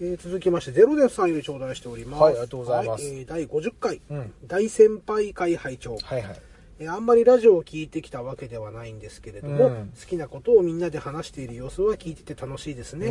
[0.00, 2.22] えー続きまして、ゼロデフさんより頂戴しております。
[2.22, 4.32] はいありがとうございますはえー第50回、うん。
[4.46, 6.40] 大先輩会拝聴はいはい。
[6.80, 13.10] えーあんまりラジオを聞いてきたわけではないんですけれども、うん好きなことをみんなで話している様子は聞いてて楽しいですね。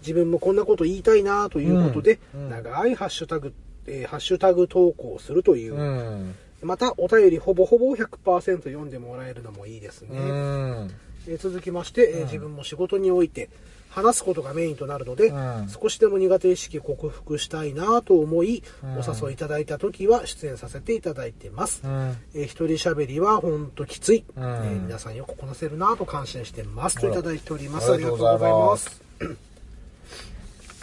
[0.00, 3.52] 自分もこんなこと言いたいなということで、うんうん長いハッシュタグ、
[3.86, 6.34] えーハッシュタグ投稿をするという、うん。
[6.62, 10.08] またお便りほぼほぼ100%読んでもらえるのもいいですね。
[10.12, 10.90] うん。
[11.28, 13.48] えー続きまして、えー自分も仕事において
[13.90, 21.82] 話すことがメインとなるので、うん少しでも苦手意識克服したいなと思い、うんお誘いいただいた時は出演させていただいてます。
[21.84, 22.16] うん。
[22.34, 27.92] えー一人喋りはほんときつい、うんえー皆さんよくこなせるなと感心してますといただいております。
[27.92, 29.02] ありがとうございます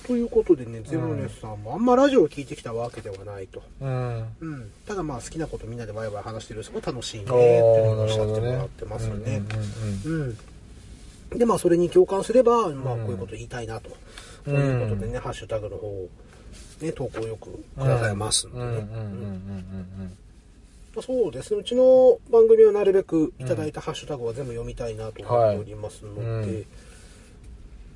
[0.05, 3.63] ということでね、ゼロネスさんもあんまラジオを聞いてきたわけではないと。
[3.79, 4.25] うん。
[4.41, 8.47] うん、ただまあ好きなことみんなでワイワイ話してるのが楽しいねっておいうーのをおっしゃっても。
[8.47, 9.41] らってますよね。
[10.05, 11.37] うんうんうん。
[11.39, 13.89] で、まあ、それに共感すれば、まあ、うんこういうこと言いたいなと。
[13.89, 13.95] と
[14.47, 16.09] うんいうことでね、ハッシュタグの方、
[16.81, 18.65] ね、投稿よくくださいますんでうん。
[18.65, 18.87] うんうんね。
[18.89, 20.17] うんうん
[20.95, 26.65] まあそうですね、うちの番組はなるべくいただいたハッシュタグは全部読みたいなと思っておりますので、はいうん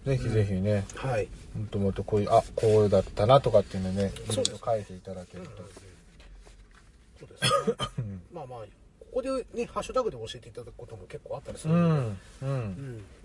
[0.08, 1.28] ぜひぜひね、はい。
[1.58, 5.50] もっともっとこういう、あ、こうだったなとかっていうのね、そうですろ書いていただけると。
[7.20, 7.44] そうです
[8.02, 8.18] ね。
[8.32, 8.66] まあまあ、こ
[9.14, 11.96] こでね、ハッシュタグで教えていただくことも結構あったりすうるので、ん。
[12.04, 12.18] う。
[12.44, 12.58] うん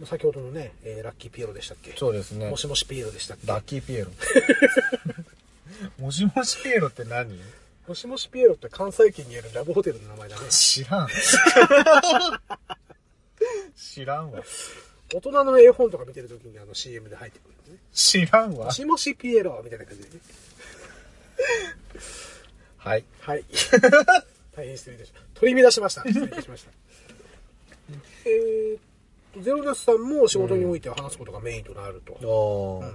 [0.03, 0.07] ん。
[0.07, 1.93] 先ほどのね、えーラッキーピエロでしたっけ？
[1.97, 2.57] そうですねも。
[2.57, 3.47] しもしピエロでしたっけ？
[3.47, 4.11] ラッキーピエロ。
[5.99, 7.39] もしもしピエロって何？
[7.87, 10.47] もしもしピエロって関西圏にあるラブホテルの名前だね。
[10.49, 11.09] 知らん。
[13.77, 14.41] 知らんわ。
[15.13, 17.79] 大人の絵本とか見てるときにあの CM で入ってくね。
[17.93, 18.71] 知らんわも。
[18.71, 20.21] しもしピエロみたいな感じでね。
[22.77, 23.05] はい。
[23.21, 23.45] はい。
[24.55, 25.41] 大変失礼いたしました。
[25.41, 26.03] 取り乱しました。
[26.07, 26.71] 失礼いたしました。
[28.25, 28.79] えー
[29.35, 32.13] と、ゼロダスさんも仕事においては話すことがメインとなると。
[32.27, 32.93] おー。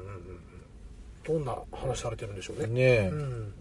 [1.25, 2.67] どんな話されてるんでしょうね。
[2.67, 3.53] ねうん。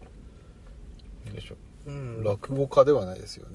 [1.26, 1.30] え。
[1.30, 1.56] でしょ。
[1.86, 2.22] うん。
[2.22, 3.52] 落語家ではないですよね。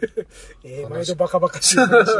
[0.64, 2.10] えー、毎度バカバカしい話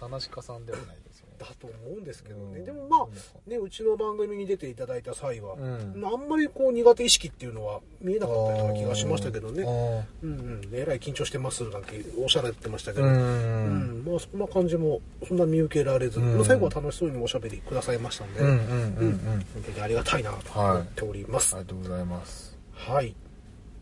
[0.00, 1.01] 話家さんではない。
[1.44, 2.64] だと思うんですけどね、うん。
[2.64, 6.04] でもまあねうちの番組に出ていただいた際は、うん。
[6.04, 9.64] あんまりこう苦手意識っていうのは見えなかったような気がしましたけどね。
[9.64, 10.68] ねうんうん。
[10.72, 14.04] えらい緊張してますなんておっしゃられてましたけど、ううんん。
[14.04, 16.34] まあそんな感じもそんな見受けられず、うん。
[16.36, 21.54] まあ最後は楽しそうにおしゃべりくださいましたんで、本当にありがたいなと思っております。
[21.54, 22.56] ありがとうございます。
[22.72, 23.14] はい、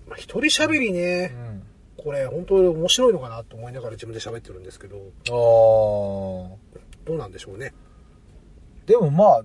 [0.08, 1.62] まあ、一人喋りうね、ん。
[1.96, 4.96] これ本当に面白いのかなと思いながら自分で喋ってるんですけど。
[5.28, 7.72] ああどうなんでしょうね。
[8.86, 9.42] でもまあ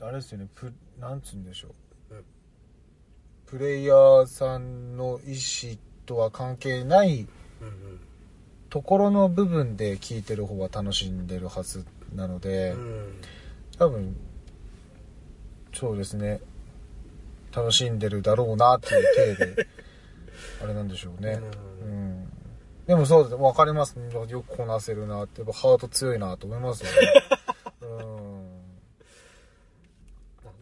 [0.00, 0.48] あれですよね。
[0.54, 1.68] プなんつうんでしょ
[2.10, 2.24] う、うん。
[3.46, 7.26] プレイヤーさんの意思とは関係ない
[8.70, 13.20] ところの部分で聞いてる方は楽しんでるはずなので、うん。
[13.78, 14.16] 多分
[15.74, 16.40] そうですね。
[17.54, 19.66] 楽しんでるだろうなっていう体で
[20.62, 21.40] あれなんでしょうね。
[21.82, 22.32] ううん、
[22.88, 23.36] でもそうです。
[23.36, 23.94] 分かります。
[24.28, 26.96] よくこなせるなってやっぱハート強いなと思いますよね。
[27.82, 27.88] うん。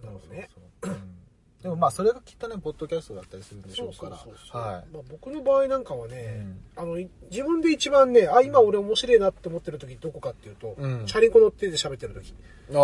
[0.03, 0.49] なるほどね。
[0.53, 0.97] そうそうう。
[0.97, 1.17] ん
[1.63, 4.85] でもまあそれがきっとねポッドキャストだったりするんでしょうから。
[5.09, 6.61] 僕の場合なんかはうね、ん。
[6.75, 11.07] あのい自分で一番ねあ今俺面白いなって思ってる時どこかっていうと、うん。
[11.07, 12.35] チャリンコ乗ってて喋ってる時。
[12.73, 12.77] ああ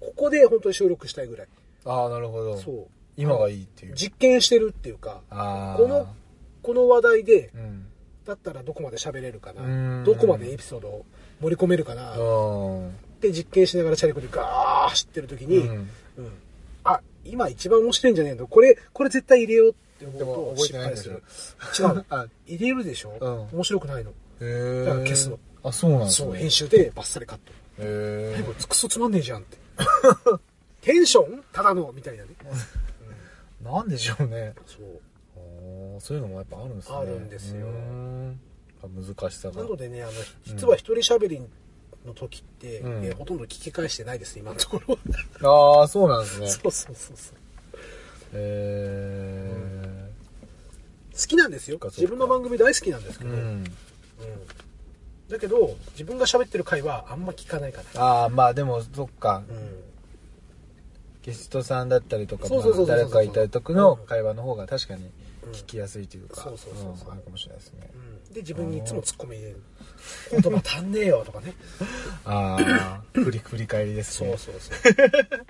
[0.00, 1.48] ここで本当に収録したいぐらい。
[1.84, 2.56] ああなるほど。
[2.56, 2.86] そう。
[3.18, 3.94] 今がいいっていう。
[3.94, 5.20] 実験してるっていうか
[5.76, 6.08] この
[6.62, 7.86] この話題でうん
[8.26, 10.04] だったらどこまで喋れるかうなん。
[10.04, 11.04] どこまでエピソードを
[11.40, 12.14] 盛り込めるかな。
[12.16, 15.76] っうんて実験しながらチャリンコでガー走ってる時に、うん。
[16.18, 16.32] うん。
[16.84, 18.46] あ今一番面白いんじゃねえの？
[18.46, 21.20] これこれ絶対入れようって思うと覚えてないんですよ
[21.72, 22.16] 失敗する。
[22.18, 23.40] 違う 入れるでしょ、うん。
[23.56, 24.10] 面白くないの。
[24.10, 25.38] だから消すの。
[25.62, 27.52] あそうなんそうね編集でバッサリカット。
[27.78, 29.56] へえクソつまんねえじゃんって。
[30.82, 31.42] テンション？
[31.52, 31.90] ただの？
[31.94, 32.30] みたいなね、
[33.64, 34.54] なんでしょうね。
[34.66, 35.00] そう
[36.00, 36.96] そういうのもやっぱあるんですね。
[36.96, 37.66] あるんですよ。
[37.66, 38.40] うーん
[38.82, 39.62] 難しさが。
[39.62, 40.12] なのでねあの
[40.44, 41.40] 実は一人喋り
[42.04, 43.04] の時って、うん。
[43.04, 44.98] えーほとんど聞き返してないです今のところ。
[45.48, 46.48] はああそうなんですね。
[46.48, 47.36] そうそうそうそう。
[48.34, 50.10] へ
[51.12, 51.78] 好きなんですよ。
[51.82, 53.40] 自分の番組大好きなんですけど、えうん。
[53.40, 53.64] うん。
[55.28, 58.00] だけど自分が喋ってる回はあんま聞かないかな。
[58.02, 59.42] ああまあでもそっか。
[59.48, 59.84] うん。
[61.22, 62.46] ゲストさんだったりとか
[62.86, 65.10] 誰かいた時の会話の方が確かに
[65.54, 67.08] 聞きやすいというかそうそうそうそう。
[67.08, 67.90] んあるかもしれないですね。
[68.28, 68.32] うん。
[68.34, 69.62] で自分にいつもツッコミ入れる
[70.30, 71.54] 言葉足んねえよとかね。
[72.24, 74.36] ああ振り振り返りですね。
[74.36, 74.94] そうそうそう。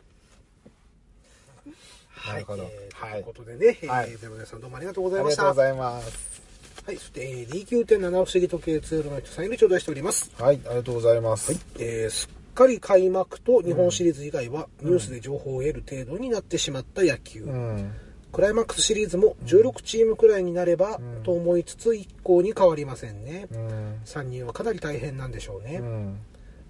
[2.26, 2.62] なるほど。
[2.64, 3.12] えーはい。
[3.12, 4.10] ということでね、はい。
[4.10, 5.42] えーゼロネさんどうもありがとうござあいました。
[5.42, 6.42] りがとうございます。
[6.86, 10.30] はい、そして、えー、D9.7 不思議時計ツールの人さんより頂戴しております。
[10.38, 11.52] はいありがとうございます。
[11.78, 17.42] えーすっかり開幕と日本シリーズ以外はニュースで情報を得る程度になってしまった野球。
[17.42, 17.92] うん
[18.34, 21.22] クライマックスシリーズも16チームくらいになれば、ん。
[21.22, 23.46] と思いつつ一向に変わりませんね。
[23.52, 24.00] うん。
[24.04, 25.76] 参入はかなり大変なんでしょうね。
[25.76, 26.18] うん。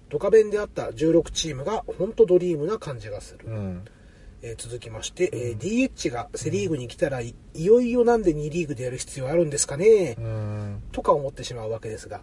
[0.09, 3.47] ドカベンであった16チームが本当ドリームな感じがする。
[3.47, 3.85] うん。
[4.43, 10.83] えー続きまして、えー DH がセリーグに来たらいいよいよなんで2リーグでやる必要あるんですかね、うん。
[10.91, 12.21] とか思ってしまうわけですが、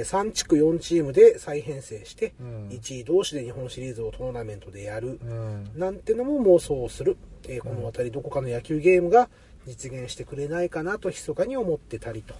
[0.00, 2.68] 3地区4チームで再編成して、うん。
[2.68, 5.70] 1位同士で日本シリーズをトーナメントでやる、うん。
[5.76, 7.16] なんてのも妄想をする、
[7.48, 9.28] えーこの辺りどこかの野球ゲームが
[9.66, 12.34] 実現してくれないかなと密かに思ってたりと。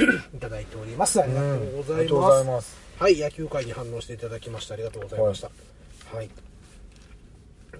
[0.34, 1.20] いただいております。
[1.20, 2.76] ありがとうございます,、ます。
[2.98, 5.50] はい野球界に反応していただきましてありがとうございました。
[6.14, 6.30] はい、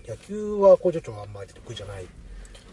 [0.07, 2.07] 野球は工場長はあんまり得意じゃない。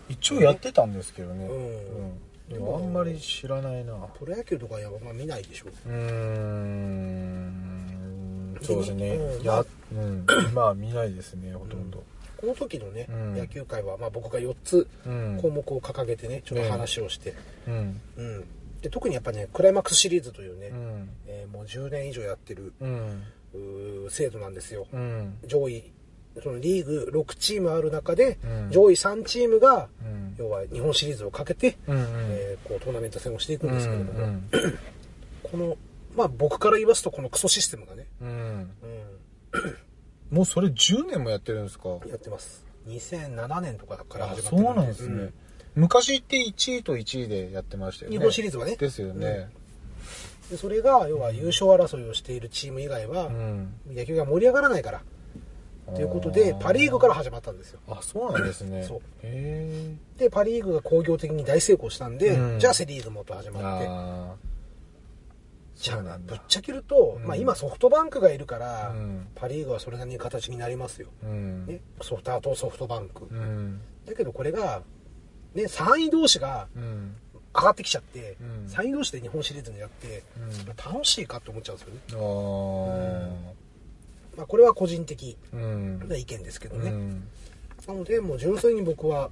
[0.10, 1.46] 一応やってたんですけどね。
[1.46, 1.56] うん。
[1.56, 3.94] うんあんまり知らないな。
[4.18, 5.68] プロ野球とかはまあ見ないでしょ？
[5.68, 8.58] うーん。
[8.62, 9.16] そうですね。
[9.16, 10.26] うんやうん。
[10.54, 12.04] まあ見ないですねほとんど。
[12.38, 13.36] この時のね、うん。
[13.36, 15.40] 野球界は、まあ、僕が4つうん。
[15.42, 17.34] 項目を掲げてねちょっと話をして、
[17.68, 18.02] うん。
[18.16, 18.46] うん、
[18.82, 21.10] で特にやっぱねクライマックスシリーズというね、うん。
[21.28, 23.24] えーもう10年以上やってるうん。
[24.10, 25.38] 制度なんですよ、うん。
[25.48, 25.84] 上位
[26.44, 28.72] そのリーグ6チームある中で、うん。
[28.72, 30.36] 上位3チームが、うん。
[30.38, 31.98] 要は日本シリーズをかけて、うん
[32.30, 34.50] えーこうトーナメント戦をしていくうんんですけれども、うん
[35.44, 35.78] この
[36.16, 38.08] まあ僕から言わすとこのクソシステムがね、
[40.32, 41.90] もうそれ10年もやってるんですか？
[42.08, 42.66] やってます。
[42.88, 45.30] 2007年とかからあ始まってそうなんですね。
[45.76, 48.18] 昔って1位と1位でやってましたよね。
[48.18, 48.76] 日本シリーズはね。
[48.76, 49.50] ですよね。
[50.50, 53.74] でそれが要は優勝争いをしているチーム以外は、うん。
[53.94, 55.02] 野球が盛り上がらないから
[55.96, 57.80] ということでパ・リーグから始まったんですよ。
[57.88, 58.84] あそうなんですね。
[58.84, 59.02] そう。
[59.22, 62.60] へでパ・リーグが工業的に大成功したんで、うん。
[62.60, 64.48] じゃあセ・リーグもと始えまって。
[65.76, 67.28] じゃあぶっちゃけると、うん。
[67.28, 69.28] まあ、今ソフトバンクがいるから、うん。
[69.36, 71.66] パ・リーグはそれなりに形になりますよ、うん。
[71.68, 73.82] ね、ソフトあとソフトバンク、うん。
[74.06, 74.82] だけどこれが、
[75.54, 77.16] ね、3位同士がうん。
[77.56, 78.66] 上がってきちゃって、うん。
[78.68, 80.94] 3位同士で日本シリーズにやって、うん。
[80.94, 83.58] 楽しいかって思っちゃうんですよね。
[84.38, 86.08] まあ、これは個人的うん。
[86.08, 86.92] な意見ですけどね。
[86.92, 87.28] うん。
[87.88, 89.32] なので、もう純粋に僕は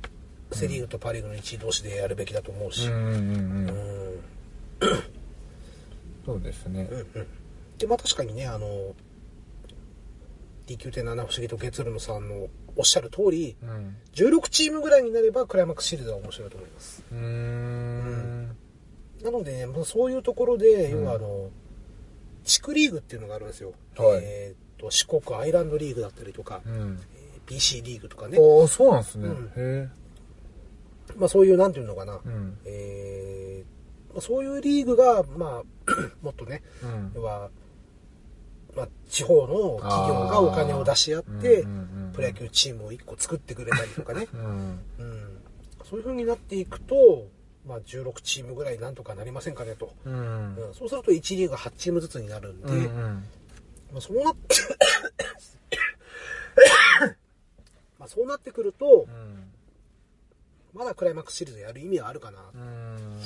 [0.51, 2.87] セ・リーグとパ・リーグの1位同士でやるべきだと思うし。
[2.89, 3.69] うん
[6.25, 6.87] そうですね。
[6.91, 7.27] うんうん。
[7.77, 8.95] で、まあ確かにね、あの、
[10.67, 13.95] D9.7 不思議と月ルノさんのおっしゃる通り、うん。
[14.15, 17.03] 16チームぐらいになればクライマックスシリーズは面白いと思います。
[17.11, 18.47] うーん。
[19.23, 21.51] なのでね、まあ、そういうところで、うん要はあの、
[22.43, 23.73] 地区リーグっていうのがあるんですよ。
[23.97, 24.19] はい。
[24.23, 26.99] えーっと、四国アイランドリーグだったりとか、うん。
[27.15, 28.39] えー BC リーグとかね。
[28.39, 29.27] ああそうなんですね。
[29.27, 29.51] うん。
[29.55, 29.89] へ
[31.15, 32.19] まあそういう、なんていうのかな。
[32.25, 32.57] えうん。
[32.65, 35.63] えーまあ、そういうリーグが、まあ、
[36.23, 37.11] もっとね、うん。
[37.13, 37.49] 要は、
[38.75, 44.79] まあ、地方の企業がお金を出し合って、うんうんうんプロ野球チームを1個作ってくれたりとかね、 うん。
[44.99, 45.41] うん、
[45.83, 47.27] そういう風になっていくと、
[47.67, 50.55] まあ、16チームぐらいなんとかなりませんかねと、うん。
[50.55, 50.73] うん。
[50.73, 53.23] そうすると1リーグ8チームずつになるんで、うんうん
[53.91, 54.55] まあ、そうなって
[57.97, 59.07] まあそうなってくると、
[60.73, 63.17] まだクライマックスシリーズやる意味はあるかな、うん。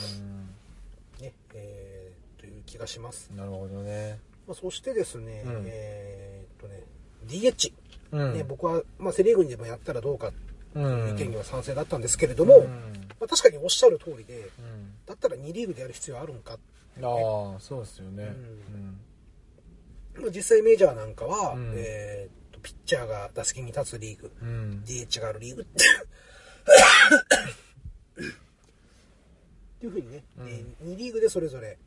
[1.20, 4.20] ねえーという気がします、なるほどね。
[4.48, 5.64] まあ、そしてですね、うん。
[5.68, 6.84] えーっとね
[7.28, 7.74] DH、
[8.12, 8.34] うん。
[8.34, 10.32] ね、僕は、まあ、セ・リーグにでもやったらどうか
[10.74, 13.08] という意見にはは賛成だったんですけれども、うん。
[13.20, 14.94] まあ、確かにおっしゃる通りでうん。
[15.06, 16.56] だったら2リーグでやる必要あるんか、あ
[17.58, 18.26] あそうですよね。
[18.26, 18.34] まあ、
[20.28, 21.74] 実際メジャーなんかは、うん。
[21.76, 24.48] えーっとピッチャーが打席に立つリーグうん。
[24.48, 25.86] うん DH があるリーグって
[28.20, 30.48] っていうふうにね、うん。
[30.50, 31.78] え2リーグでそれぞれ、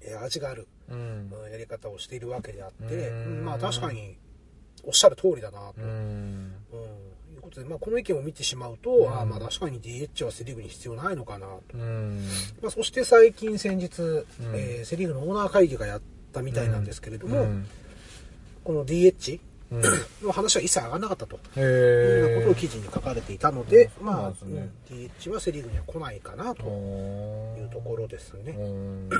[0.00, 1.28] えー味がある、うん。
[1.30, 3.44] まあやり方をしているわけであって、うん。
[3.44, 4.16] まあ確かに
[4.84, 6.46] おっしゃる通りだなと、ううん。
[6.48, 6.52] ん
[7.34, 9.12] いうことで、まあ、この意見を見てしまうと、ん。
[9.14, 12.26] ああまあ確かに DH はセ・リーグに必要ないのかなと、うん。
[12.62, 14.24] まあ、そして最近先日、ん。
[14.54, 16.02] えーセ・リーグのオーナー会議がやっ
[16.32, 17.66] たみたいなんですけれども、うん。
[18.64, 19.40] この DH
[19.72, 19.82] うん。
[20.26, 21.38] の話は一切上がらなかったと。
[21.56, 24.70] へいうようなことをえ記事に書かれていたので、まあ、ね。
[24.90, 26.62] うん DH はセ・リーグには来ないかなと
[27.58, 28.52] いうところですね。
[28.52, 29.10] うん。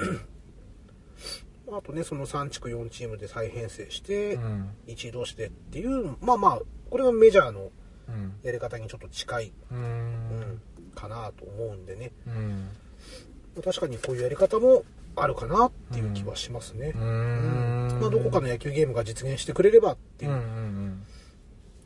[1.74, 4.70] あとね、その3地区4チームで再編成して、うん。
[4.88, 6.60] 1位同士でっていう、まあまあ、
[6.90, 7.70] これがメジャーの
[8.08, 8.34] うん。
[8.42, 10.60] やり方にちょっと近い、ううんん、
[10.94, 12.12] かなと思うんでね。
[12.26, 12.68] うん。
[13.62, 14.84] 確かにこういうやり方も
[15.16, 16.92] あるかなっていう気はしますね。
[16.94, 17.88] ううん。
[17.88, 18.00] ん。
[18.00, 20.30] まあ、どこかの野球ゲームが実現してくれればっていう。
[20.30, 21.02] う、んうん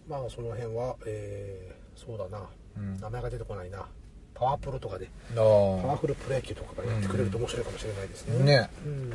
[0.08, 2.46] まあその辺は、えーそうだな、
[2.76, 3.00] うん。
[3.00, 3.86] 名前が出てこないな。
[4.34, 8.44] パワープロとかで、あパワあフルプロ野球とかがやってくれると面白いかもしれないですね。
[8.44, 8.70] ね。
[8.84, 8.92] うん。
[8.92, 9.12] うん。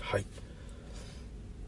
[0.00, 0.26] はい。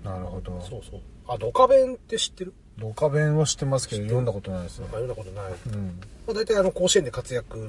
[0.02, 0.60] なるほど。
[0.68, 1.00] そうそう。
[1.28, 2.52] あ、ドカベンって知ってる？
[2.78, 5.52] ドカベンは知ってますけど読んだことないですよなんか読んだことない。
[5.72, 6.00] うん。
[6.26, 7.68] まあ大体あの甲子園で活躍、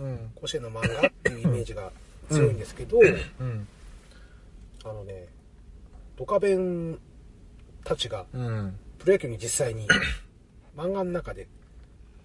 [0.00, 0.32] うん。
[0.34, 1.92] 甲子園の漫画っていうイメージが
[2.30, 3.68] 強いんですけど、うん。
[4.84, 5.28] あのね、
[6.16, 6.98] ドカベン
[7.84, 8.76] たちがうん。
[8.98, 9.86] プロ野球に実際に
[10.76, 11.46] 漫画の中で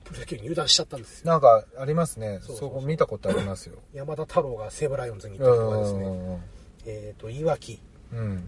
[0.05, 1.27] プロ野球に入団しちゃったんですよ。
[1.27, 2.39] なんかありますね。
[2.41, 3.75] そこ見たことありますよ。
[3.93, 6.43] 山田太郎が西武ライオンズに行うったりとかですね、ん
[6.85, 7.79] えっ、と、いわき。
[8.13, 8.43] うん。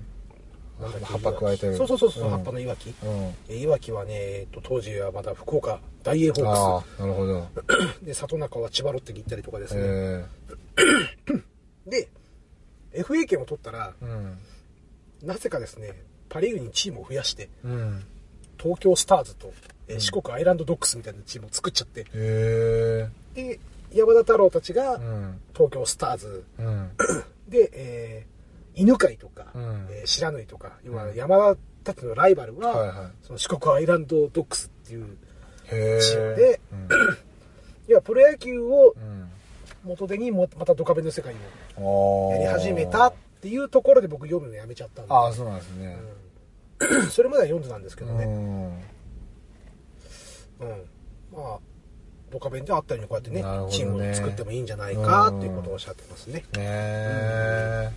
[0.80, 1.76] なん葉っぱ加えてる。
[1.78, 2.30] そうそうそうそう、うん。
[2.32, 2.90] 葉っぱのいわき。
[2.90, 2.96] うん。
[3.06, 10.26] えーいわきはね、えーと当時はまだ福岡大英ホーああなるほどクスで里中は千葉ロッテに行ったりとかですね、え
[11.88, 12.08] で
[12.94, 14.38] FA 権を取ったらえうん。
[15.24, 15.94] なぜかですね
[16.30, 18.04] パ・リーグにチームを増やしてうん。
[18.60, 19.54] 東京スターズと、
[19.88, 22.06] えー四国アイランドドッグスみたいなチームを作っちゃって
[23.34, 23.60] で
[23.92, 25.42] 山田太郎たちがうん。
[25.54, 26.44] 東京スターズ。
[26.60, 26.92] うん。
[27.50, 28.32] で、えー
[28.74, 29.88] 犬飼とか、うん。
[29.92, 33.12] えー白縫とか要は山田たちのライバルは、はいはい。
[33.26, 35.18] その四国アイランドドッグスっていう
[35.68, 36.88] チームでうん。
[37.88, 39.31] 要はプロ野球をうん
[39.84, 41.34] 元手にもまたドカベンの世界
[41.78, 45.14] をやり始めたっていうところで僕読むのやめちゃったんで。
[45.14, 45.98] ああそうなんですね。
[46.80, 47.10] うん。
[47.10, 48.30] それまでは読んでたんですけうどね、ん。
[48.30, 48.82] うん。
[51.34, 51.60] まあ
[52.32, 53.72] ドカベンであったようにこうやってねね。
[53.72, 57.92] チームを作ってもいいんじゃないかっていうことをおっしゃってますね、ねえ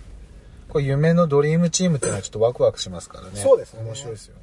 [0.67, 3.29] これ夢のドリームチームっていうのはちょっとワクワクしますからね。
[3.35, 3.83] そうですね。
[3.83, 4.41] 面白いですよね。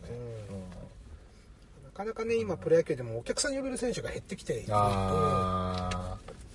[1.85, 4.75] なかなかね今プロ野球でもお客さん呼べる選手が減ってきていると。
[4.75, 6.12] ああ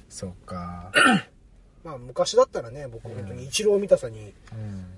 [0.10, 0.92] そっか。
[1.84, 4.34] まあ昔だったらね僕本当にイチロー見たさに、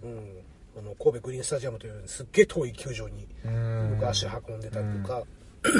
[0.03, 0.09] うん。
[0.09, 0.29] うん、
[0.77, 3.97] あの神戸グリーンスタジアムというすっげえ遠い球場にうん。
[3.97, 5.23] 僕足運んでたりとか、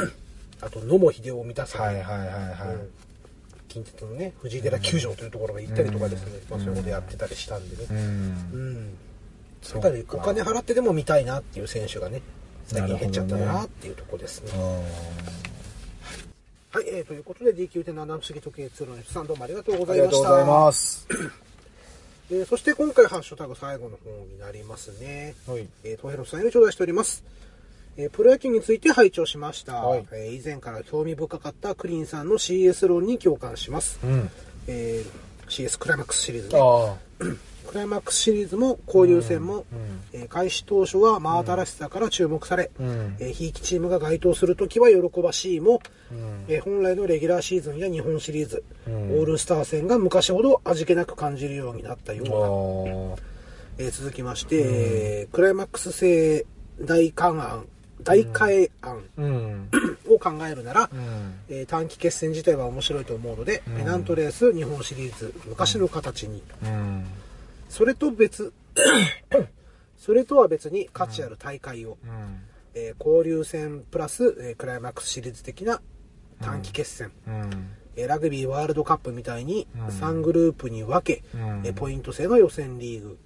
[0.61, 2.75] あと野茂英雄を見たさに、はいはいはいはい。
[2.75, 2.91] うん。
[3.67, 6.49] 近鉄のね藤井寺球場というところが行ったりとかですね、うん。
[6.49, 7.97] まあ、そういうことやってたりしたんでね、うん。
[7.97, 7.99] う
[8.57, 8.97] ん。
[9.77, 12.21] っぱりお金払ってでも見たいなっていう選手がね
[12.65, 14.51] 最近減っちゃったなっていうところですね。
[14.55, 15.48] うん
[16.71, 20.29] はい、えー、ということで D9.7 不思議時計2の F さんどうもありがとうごありざいました。
[20.29, 21.07] がとうございます。
[22.31, 25.33] えーそして今回ハッシュタグ最後の方になりますね。
[25.47, 25.67] はい。
[25.83, 27.23] えー、トヘロスさんより頂戴しております。
[27.97, 33.99] えープロ野球について拝聴しました、はいえー以前から興味深かったクリーンさんの CS 論に共感します。
[34.03, 34.29] うん。
[34.67, 35.09] えー
[35.49, 37.39] CS クライマックスシリーズね。
[37.69, 39.63] あクライマックスシリーズも交流戦も、うん
[40.13, 52.29] えー開始当初は真新しさから注目され、うんえーひいきチームが該当するときは喜ばしいも、うんえー本来のレギュラーシーズンや日本シリーズ、うんオールスター戦が昔ほど味気なく感じるようになったようあ。
[52.29, 53.17] な、あ
[53.77, 56.45] えー続きまして、えークライマックス制
[56.81, 57.65] 大観案
[58.03, 59.21] 大替え案あ。
[59.21, 59.69] うん。
[60.09, 61.33] を考えるなら、うん。
[61.49, 67.05] えー短期決戦自体は面白いと思うので、うんペナントレース日本シリーズ昔の形に、うん。
[67.69, 68.51] それと別
[69.97, 72.09] それとは別に価値ある大会を、うん。
[72.73, 75.81] えー交流戦プラス、えークライマックスシリーズ的な
[76.41, 77.49] 短期決戦、うん。
[77.95, 83.17] えーラグビーワールドカップみたいにうん3グループに分け、うんえーポイント制の予選リーグ。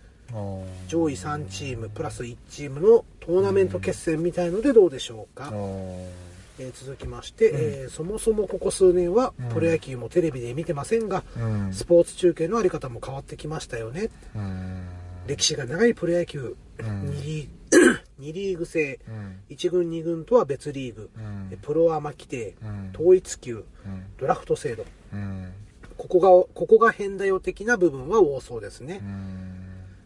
[0.88, 5.52] 上位3チームプラス1チームのトーナメント決戦みたいのでどうでしょうか。
[6.60, 11.74] えー続きまして、えーそもそもここ数年はうんプロ野球もテレビで見てませんが、うん。
[11.74, 14.88] スポーツ中継のあり方も変わってきましたよねうん。
[15.28, 17.48] 歴史が長いプロ野球、うん2リー
[18.20, 19.40] 二リーグ制うん。
[19.50, 23.64] 1軍2軍とは別リーグ、うんえプロアマ規定、うん統一級うん。
[24.18, 25.52] ドラフト制度うん。
[25.98, 29.54] ここがここが変だよ的な部分は多そうですね、うん。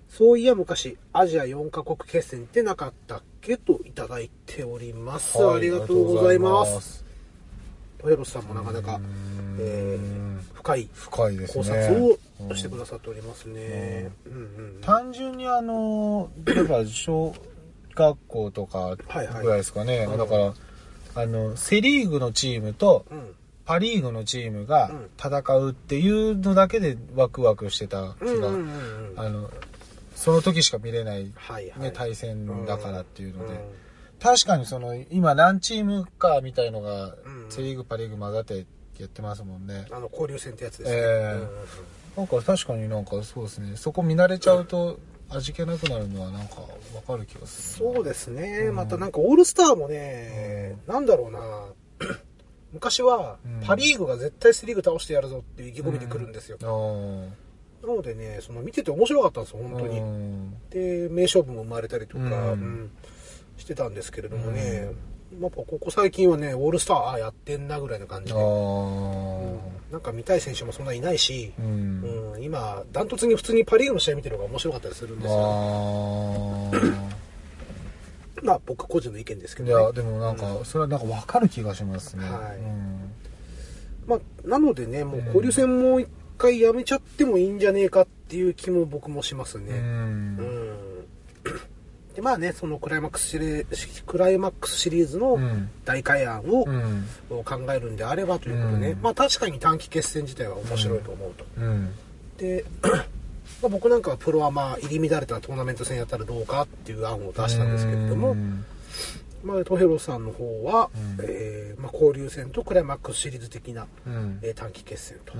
[0.09, 6.81] そういや昔アジア4カ国決戦ってなかったっけといただいております、はいありがとうございます。
[6.81, 7.05] す。
[7.99, 9.57] トヘロスさんもなかなかう、ん。
[9.59, 11.69] えー深い深いです考ね。
[11.87, 11.95] 察
[12.41, 14.33] うんをしてくださっておりますね、うん。
[14.33, 14.35] う
[14.79, 17.33] ん単純にあの、例えば小
[17.95, 19.43] 学校とかはいはい。
[19.43, 20.05] ぐらいですかね。
[20.09, 20.53] うんだから、
[21.15, 23.33] あの、セリーグのチームとうん。
[23.65, 25.09] パリーグのチームがうん。
[25.17, 29.19] 戦うっていうのだけでワクワクしてた気が、うんうんうんうん。
[29.19, 29.49] あの、
[30.17, 31.79] その時しか見れない、はいはい。
[31.79, 33.53] ね、対戦だからっていうので。
[33.53, 33.59] うん。
[34.19, 38.65] 確かにその、今何チームかみたいのがうん、セリーグ、パリーグ混ざって
[38.97, 39.85] やってますもんね。
[39.91, 41.03] あの交流戦ってやつですね、ええ。
[41.03, 41.47] うんうんうん。
[42.17, 43.77] なんか確かになんかそうですね。
[43.77, 44.99] そこ見慣れちゃうと
[45.29, 46.61] 味気なくなるのはなんか
[46.95, 47.93] わかる気がするな。
[47.93, 48.75] そうですね、うん。
[48.75, 51.39] またなんかオールスターもね、なんだろうな。
[52.73, 53.61] 昔はうん。
[53.63, 57.46] パ・リーグが絶対セ・リーグ倒してやるぞっていう意気込みで来るんですよ、あー
[57.87, 60.53] なのでねその見てて面白かったんですよ本当に、うん。
[60.69, 62.31] で名勝負も生まれたりとか、うん。
[62.31, 62.91] うん。
[63.57, 64.87] してたんですけれどもね、
[65.41, 69.57] やっぱここ最近はねオールスターああやってんなぐらいの感じあで、ー
[69.91, 72.33] なんか見たい選手もそんないないし、うん。
[72.35, 72.43] うん。
[72.43, 76.71] 今ダントツに普通にパ・リーグの試合見てる方が面白かったりするんですよ、あ
[78.43, 79.83] まあ僕個人の意見ですけどね。
[79.85, 82.29] や、でもなんか、それはなんかわかる気がしますね。
[82.29, 82.57] はい。
[82.57, 83.13] うん。
[84.05, 85.99] まあ、なのでね、もう交流戦も
[86.37, 89.71] 回やめちゃってもいいんじゃねえかっていう気も僕もしますうね。
[89.71, 90.37] うん。
[90.37, 90.67] ん。
[92.15, 97.05] で、まあね、そのクライマックスシリーズ、クライマックスシリーズのうん大会案をうん。
[97.43, 101.45] 考えるんであればということでね、うんまあ確かに短期決戦自体は面白いと思うと。
[101.57, 101.91] うん。
[102.37, 102.65] で、
[103.61, 108.65] まあ僕なんかはプロアマ入り乱れたトーナメント戦やったらどうかっていう案を出したんですけれども、うん
[109.43, 114.39] まあトヘロさんの方は、うんえーまあ、交流戦とクライマックスシリーズ的な、うん。
[114.41, 115.33] えー短期決戦と。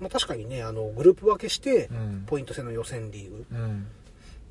[0.00, 3.46] まあ、確かにねあのグループ分けして、うんポイント制の予選リーグ。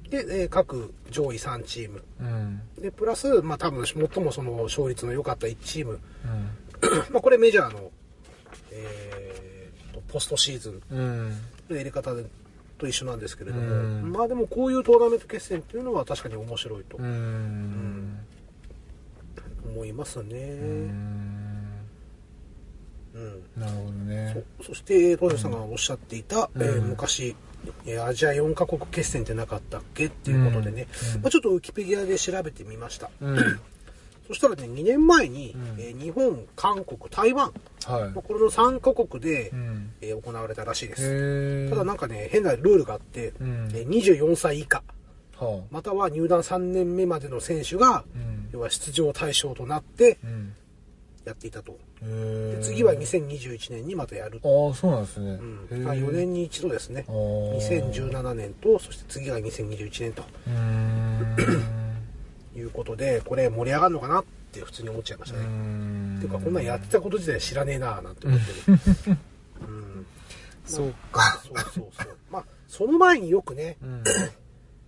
[0.09, 2.61] で、えー各上位3チームうん。
[2.81, 6.49] でプラス、まあ、多分最もその勝率の良かった1チームうん。
[7.11, 7.91] まあこれメジャーの、
[8.71, 11.29] えーとポストシーズンうん。
[11.69, 12.25] のやり方で
[12.77, 14.11] と一緒なんですけれども、うん。
[14.11, 18.19] まあでもこういうトーナメント決戦っていうのは確かに面白いとうん。
[19.65, 21.67] 思いますね、うん。
[23.15, 23.43] うん。
[23.57, 24.43] なるほどね。
[24.59, 26.63] そそして東條さんがおっしゃっていた、うん。
[26.63, 27.35] えー昔
[27.85, 31.21] えーアジア4カ国決戦ってなかったっけっていうことでね、うん。
[31.21, 33.59] まあ、ちょっとウィキペディアで調べてみました、うん。
[34.27, 37.51] そしたらね2年前に、うんえー日本韓国台湾、
[37.85, 38.21] はいまあ、。
[38.21, 39.91] これの3カ国で、うん。
[40.01, 41.69] えー行われたらしいです。
[41.69, 44.83] ただなんかね変なルールがあって、うんえー24歳以下
[45.37, 48.03] はまたは入団3年目までの選手が、あ。
[48.15, 48.49] うん。
[48.51, 50.53] 要は出場対象となってうん。
[51.25, 51.77] やっていたと。
[52.01, 55.31] で次は2021年にまたやるああ、そうなんですね。
[55.71, 57.57] うんまあ、4年に一度ですねあー
[57.91, 60.23] 2017年とそして次が2021年と。
[62.57, 68.77] いうことでこれ盛り上がるのかなって普通に思っちゃいましたね、っていうかこんなんやってたこと自体知らねえななんて思ってる、
[69.61, 70.05] うん、
[70.65, 71.41] そうか。
[71.43, 74.03] そうそうそうまあその前によくねうん。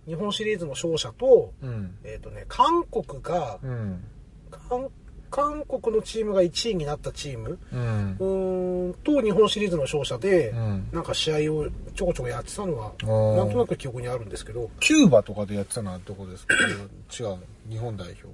[0.06, 1.94] 日本シリーズの勝者とうん。
[2.04, 4.04] えっ、とね韓国がうん。
[4.50, 4.90] 韓
[5.30, 8.24] 韓国のチームが1位になったチームうんう。
[8.24, 16.54] ーんと日本シリーズの勝者で、うんなんか試合をちょこちょこやってたのはーなんとなく記憶にあるんですけどキューバとかでやってたのはどこですか？
[16.56, 17.36] 違う。
[17.68, 18.26] 日本代表。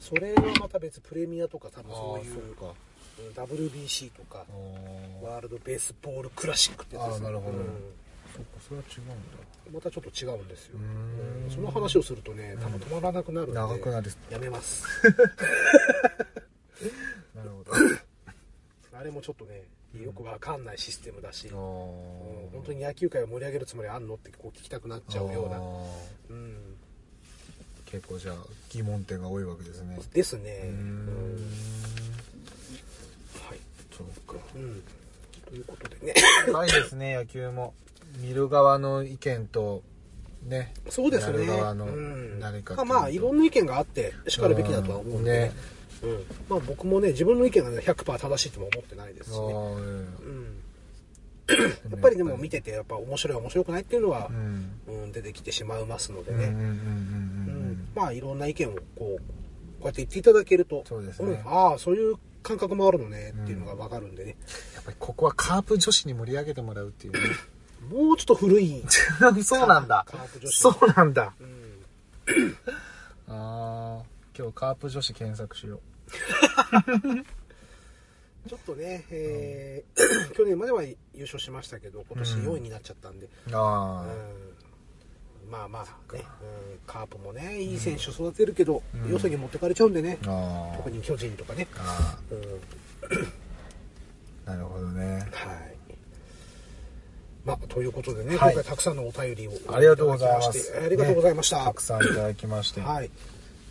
[0.00, 2.66] それはまた別プレミアとか多分そういうあーか。
[2.66, 2.72] うん
[3.34, 4.46] WBC とか
[5.22, 7.64] ワールドベースボールクラシックってやつですあーなるほどうん
[8.34, 9.14] そっか、それは違うんだ。
[9.72, 10.78] またちょっと違うんですよ。
[11.48, 14.10] その話をするとね多分止まらなくなるんで、長くなる。
[14.30, 14.84] やめます。
[17.34, 17.72] なるほど。
[18.98, 19.62] あれもちょっとね
[19.98, 21.54] よくわかんないシステムだし、うん。
[21.54, 25.58] 本当に野球界を盛り上げるつもりあんのってこう聞きたくなっちゃうような。
[26.36, 26.76] うん。
[27.86, 28.36] 結構じゃあ
[28.70, 29.98] 疑問点が多いわけですね。
[30.12, 30.60] ですね。
[30.64, 31.06] うん。
[31.06, 31.38] ん。
[33.48, 33.58] はい。
[33.96, 34.36] そうか。
[34.54, 34.82] うん。
[35.44, 36.14] ということでね。
[36.46, 37.74] 深いですね、野球も。
[38.18, 39.82] 見る側の意見と、
[40.42, 40.72] ね。
[40.88, 41.46] そうですね。
[41.46, 42.40] 側のうん。
[42.40, 42.84] 何かうと。
[42.84, 45.24] まあまあいろんな意見があってしかるべきだとは思うん。
[45.24, 45.52] で、ね。
[46.02, 46.24] うん。
[46.48, 49.38] まあ、僕もね自分の意見が、ね、100%正しいとも思ってないですし。
[49.38, 49.78] ね、う。
[49.78, 50.62] ん、
[51.48, 51.58] えや
[51.92, 54.80] えっぱりでも見ててやっぱ面白い面白くないっていうのはう、ん。
[54.88, 56.54] うん出てきてしまいますのでね、
[57.94, 59.18] まあいろんな意見をこうこ
[59.82, 61.32] うやって言っていただけるとそうですね。
[61.32, 61.42] ん。
[61.46, 64.36] ああそういう感覚もあるのねっていうのが分かるんでね、
[64.74, 67.18] やっぱりここはカープ女子に盛り上げてもらうっていうね。
[67.88, 68.84] もうちょっと古い、
[69.42, 70.04] そうなんだ。
[70.44, 71.32] そうなんだ。
[71.40, 72.56] うん、
[73.28, 74.04] ああ、
[74.36, 75.80] 今日カープ女子検索しよ
[78.48, 83.30] ちょっとね、えー去年までは優勝しましたけど今年4位になっちゃったんで、う。
[83.52, 84.06] あ
[85.44, 85.50] うん。
[85.50, 89.10] まあまあね、うん、カープもねいい選手育てるけど、うん。
[89.10, 90.30] よそに持ってかれちゃうんでね、あ。
[90.30, 90.76] ああ。
[90.76, 92.38] 特に巨人とかね、あうん、
[94.48, 94.52] あ。
[94.52, 95.28] なるほどね。
[95.32, 95.79] はい
[97.44, 101.64] まあ、ということでね、はい今回たくさんのお便りをありがとうございましてありがとうございました。
[101.64, 102.80] たくさんいただきまして。
[102.80, 103.10] はい。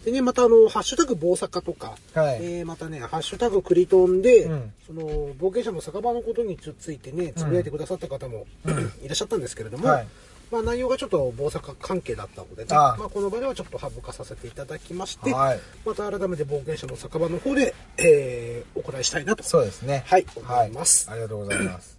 [0.06, 5.02] でね、またあの、ハッシュタグ棒坂とか、はいえーまたね、ハッシュタグクリトンで、うんその、
[5.36, 8.46] 冒険者の酒場のことについてね、つぶやいてくださった方も、
[9.04, 10.08] いらっしゃったんですけれども、はい
[10.52, 19.44] まあ内容がちょっと棒坂関係だったのでね、ああまあこの場ではちょっと省かさせていただきまして、はいまた改めて冒険者の酒場の方で、えーお答えしたいなと。
[19.44, 20.04] そうですね。
[20.08, 21.99] はい思いますありがとうございます。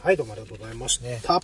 [0.00, 1.04] はい、どうもありがとうございました。
[1.04, 1.40] ねは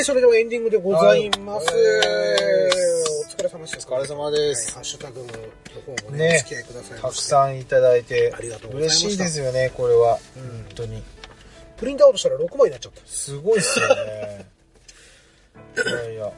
[0.00, 1.66] い、それではエンディングでございます。
[1.66, 1.74] はい
[3.26, 3.92] お疲れ様でした。
[3.92, 5.32] お疲れ様ですはいハッシュタグの方
[6.10, 7.16] もね、ねお付き合いくださいたく。
[7.16, 10.20] さんいただいてありがとうございました嬉しいですよね、これは。
[10.36, 11.02] うん本当に。
[11.76, 13.00] プリントアウトしたら6枚になっちゃった。
[13.06, 14.46] すごいっすよね。
[15.76, 16.32] いやいや、あ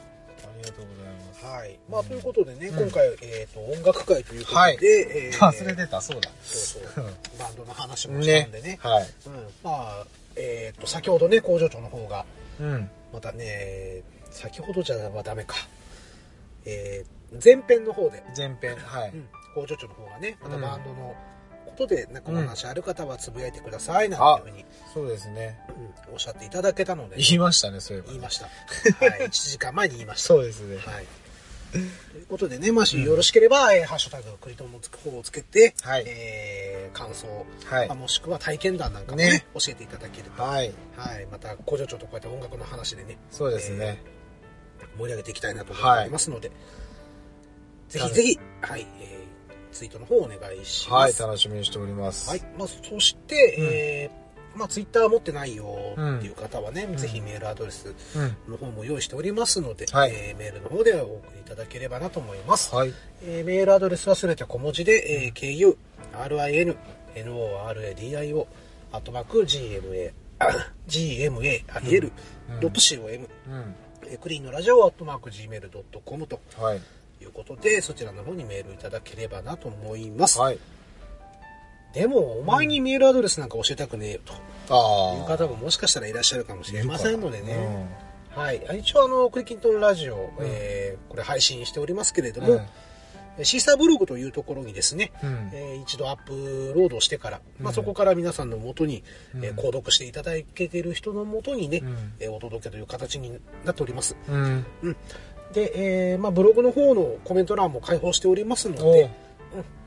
[0.57, 1.45] りがとうございます。
[1.45, 1.79] はい。
[1.89, 6.29] まあ、ということでね、今回、えっ、と、音楽会ということで、はいえー忘れてた、そうだ。
[6.43, 7.05] そうそう。
[7.39, 8.79] バンドの話もしたんでね。
[8.81, 9.07] はい。
[9.27, 9.33] うん。
[9.63, 12.25] まあ、えっ、と、先ほどね、工場長の方が、
[12.59, 12.89] うん。
[13.13, 15.55] またね、先ほどじゃダメか。
[16.65, 19.09] えー、前編の方で、前編、はい。
[19.09, 21.15] うん、工場長の方がね、またうんバンドの
[21.77, 25.59] ことで、なんかお話ある方はつぶやいてください、なんていうふうに、そうですね。
[26.07, 28.07] うん、おっしゃっていただけたので、言いましたね、そういえば。
[28.09, 28.45] 言いました。
[29.05, 30.27] はい、1時間前に言いました。
[30.29, 30.77] そうですね。
[30.77, 31.05] はい。
[31.71, 31.83] とい
[32.21, 37.27] うことでね、もしよろしければ、えーハッシュタグクリトンのつく方をつけて、はいえー感想、
[37.65, 40.73] はいまあもしくは体験談なんかもねね教えていただけると、はい。
[40.95, 44.01] はい、また工場長とこうやって音楽の話でね、そうですね。
[44.97, 46.51] 盛り上げていきたいなと思っておりますので、
[47.89, 49.26] ぜひぜひ、はい、えー
[49.77, 51.21] ツイートの方お願いしはい、ます。
[51.21, 52.29] 楽しみにしております。
[52.31, 58.51] はい、まあ、そして、えーまあ、ツイッター持ってないよっていう方はね、んぜひメールアドレスうん。
[58.53, 62.73] の方も用意しておりますので、はいえーメールの方でお送りいただければなと思います。
[62.73, 62.93] はい。
[63.23, 65.77] えーメールアドレスはすべて小文字で、えー KU、
[66.13, 66.75] RIN、
[67.13, 68.47] NORADIO、
[68.93, 70.11] アットマーク GMA、
[70.87, 71.63] GMA、
[72.61, 73.75] ドット COM、うん。
[74.07, 76.81] えークリーンのラジオアットマーク Gmail.com とはい。
[77.23, 80.39] いうことで、そちらの方にメールいただければなと思います。
[80.39, 80.59] はい。
[81.93, 84.33] でも、お前にメールアドレスなんか教えたくねえよと
[84.69, 85.17] ああ。
[85.17, 87.87] いう方ももしかしたらいらっしゃるかもしれませんのでうね。
[88.29, 88.61] はい。
[88.79, 92.65] 一応、あの、クリキントンラジオ、えーこれ配信しておりますけれども、うん
[93.43, 99.03] シーサーブログというところにですね、うんえー一度アップロードしてから、まあ、そこから皆さんの元に、
[99.35, 104.15] えー購読していただけている人の元にね、うんえーお届けという形になっております。
[104.27, 104.65] うん。
[105.53, 109.11] で、えーまあ、ブログの方のコメント欄も開放しておりますので、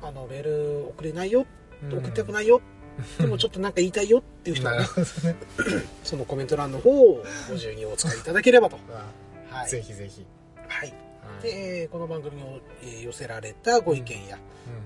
[0.02, 2.60] うん、あのメール送れないよ、うん送りたくないよ、
[3.18, 4.86] でもちょっとなんか言いたいよっていう人はねね。
[6.04, 8.76] そのコメント欄の方をご自由にお使いいただければと。
[9.50, 9.68] はい。
[9.68, 10.26] ぜひぜひ。
[10.68, 10.88] はい。
[10.88, 10.94] はい
[11.42, 14.40] で、えーこの番組を、えー寄せられたご意見や、うん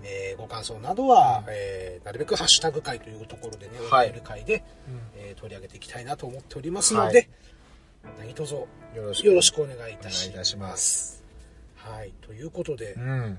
[0.04, 7.28] えーご感想などは、うんえーなるべくハッシュタグ会というところでね、はいお便り会で、うんえー取り上げていきたいなと思っておりますので、
[8.18, 10.32] 何卒よよろしくろしくお願いいおたします。
[10.32, 11.24] 願いいます。
[11.76, 13.38] はい、ということで、うん。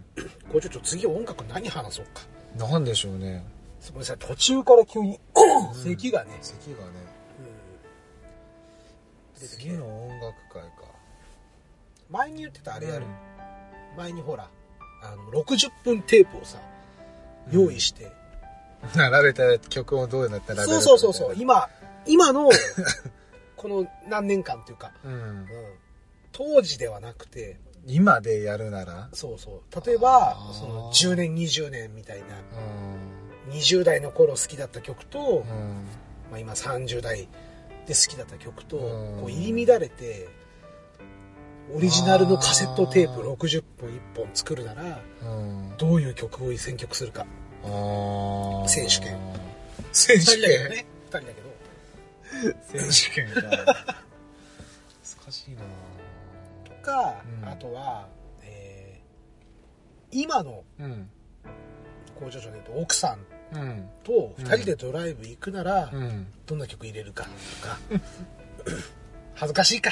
[0.51, 2.21] これちょっと次音楽何話そうか。
[2.57, 3.45] なんでしょうね。
[3.79, 5.19] すみません、途中から急に、
[5.83, 7.15] 咳がね、咳がね。
[9.39, 10.85] 出てきて次の音楽会か。
[12.09, 13.35] 前に言ってたあれやる、うん
[13.95, 14.49] 前にほら、
[15.01, 16.57] あの、60分テープをさ、
[17.51, 18.11] 用意して、
[18.95, 21.69] 並べた曲をどうなったらそうるそうそうそう、今、
[22.05, 22.49] 今の、
[23.65, 25.47] この何年間っていうか、うんうん、
[26.31, 29.09] 当時ではなくて、今でやるなら？
[29.11, 32.25] そうそう、例えばその10年、20年みたいな、
[33.49, 33.57] うん。
[33.57, 35.87] 20代の頃好きだった曲と、うん。
[36.29, 37.27] まあ、今30代
[37.87, 40.29] で好きだった曲と、うんこう入り乱れて、
[41.75, 45.73] オリジナルのカセットテープ60分1本作るなら、うん。
[45.79, 47.25] どういう曲を選曲するか。
[48.67, 49.17] 選手権。
[49.91, 50.85] 選手二人だけど権ね。
[51.05, 51.44] 二人だけど。
[52.61, 53.41] 選手権か。
[53.41, 55.61] 難しいな
[56.63, 58.07] とか、うんあとは、
[58.43, 61.09] えー今のうん。
[62.19, 63.17] 工場長で言うと奥さ
[63.53, 63.89] んうん。
[64.03, 66.27] と二人でドライブ行くなら、うん。
[66.45, 67.29] どんな曲入れるかと
[67.67, 67.77] か。
[69.35, 69.91] 恥ずかしいか。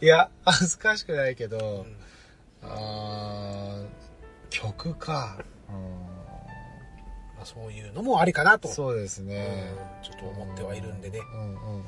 [0.00, 1.96] いや、恥ずかしくないけど、うん
[2.62, 3.86] あー
[4.50, 5.38] 曲か。
[5.68, 5.74] ま
[7.44, 8.68] あ、そういうのもありかなと。
[8.68, 9.72] そうですね。
[9.78, 11.18] うんちょっと思ってはいるんでね。
[11.18, 11.56] うんうんうんうん。
[11.56, 11.84] うん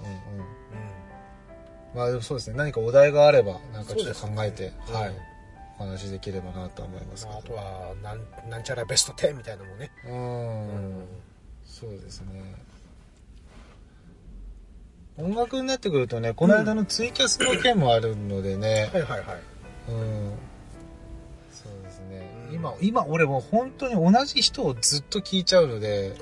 [1.95, 2.57] まあそうですね。
[2.57, 5.17] 何かお題があれば、なんかちょっと考えて、ねはいうん。
[5.79, 9.91] お話できればなとは思いますあ、あとはなん、なんちゃらベスト10みたいなのもね。
[10.07, 11.05] うん。
[11.65, 12.55] そうですね。
[15.19, 19.41] 音楽になってくるとね、この間のツイキャスの件もあるのでね、はいはいはい。
[19.89, 20.33] うん。
[22.57, 26.15] 今、今俺もう本当に同じ人をずっと聞いちゃうので。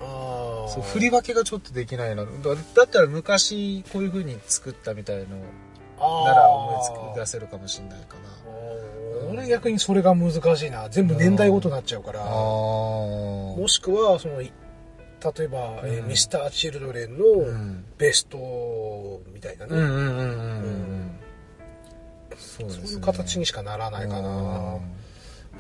[0.67, 2.25] そう振り分けがちょっとできないな。
[2.25, 2.31] だ
[2.75, 5.25] だったら昔こういう風に作ったみたいの
[6.25, 8.35] なら思いつき出せるかもしれないかな。
[9.31, 10.89] 俺逆にそれが難しいな。
[10.89, 12.25] 全部年代ごとになっちゃうから。
[12.25, 14.53] もしくは、その、い
[15.37, 17.85] 例えば、えーうんミスター・チルドレンうのん。
[17.97, 19.73] ベストみたいなね。
[22.37, 24.29] そういう形にしかならないかな。
[24.29, 24.79] うんまあ、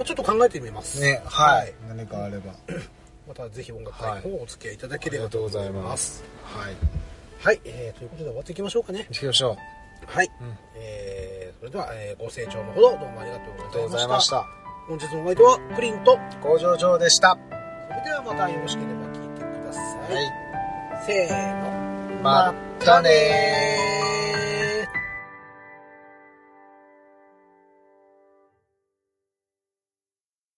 [0.04, 1.00] ちょっと考えてみます。
[1.00, 1.74] ね、はい。
[1.88, 2.52] 何かあれば。
[3.28, 6.22] またぜひ音楽会の方お付き合いいただければありがとうござい思ます。
[6.44, 6.74] はい。
[7.42, 9.06] はい、えー、ということで終わっていきましょうかね。
[9.10, 9.56] 行きましょ
[10.06, 10.30] はい。
[10.40, 10.44] う。
[10.44, 10.58] うん。
[10.76, 14.28] えー、それでは、えーご清聴のほどどうもありがとうございまし。
[14.28, 14.46] たた。
[14.88, 16.18] 本日のお相手はクリント。
[16.42, 17.38] 工場長でした。
[17.88, 19.80] それではまたよろしければ聞いてくださ
[20.10, 20.14] い。
[20.14, 21.06] はい。
[21.06, 22.22] せーの。
[22.22, 24.53] まったねー。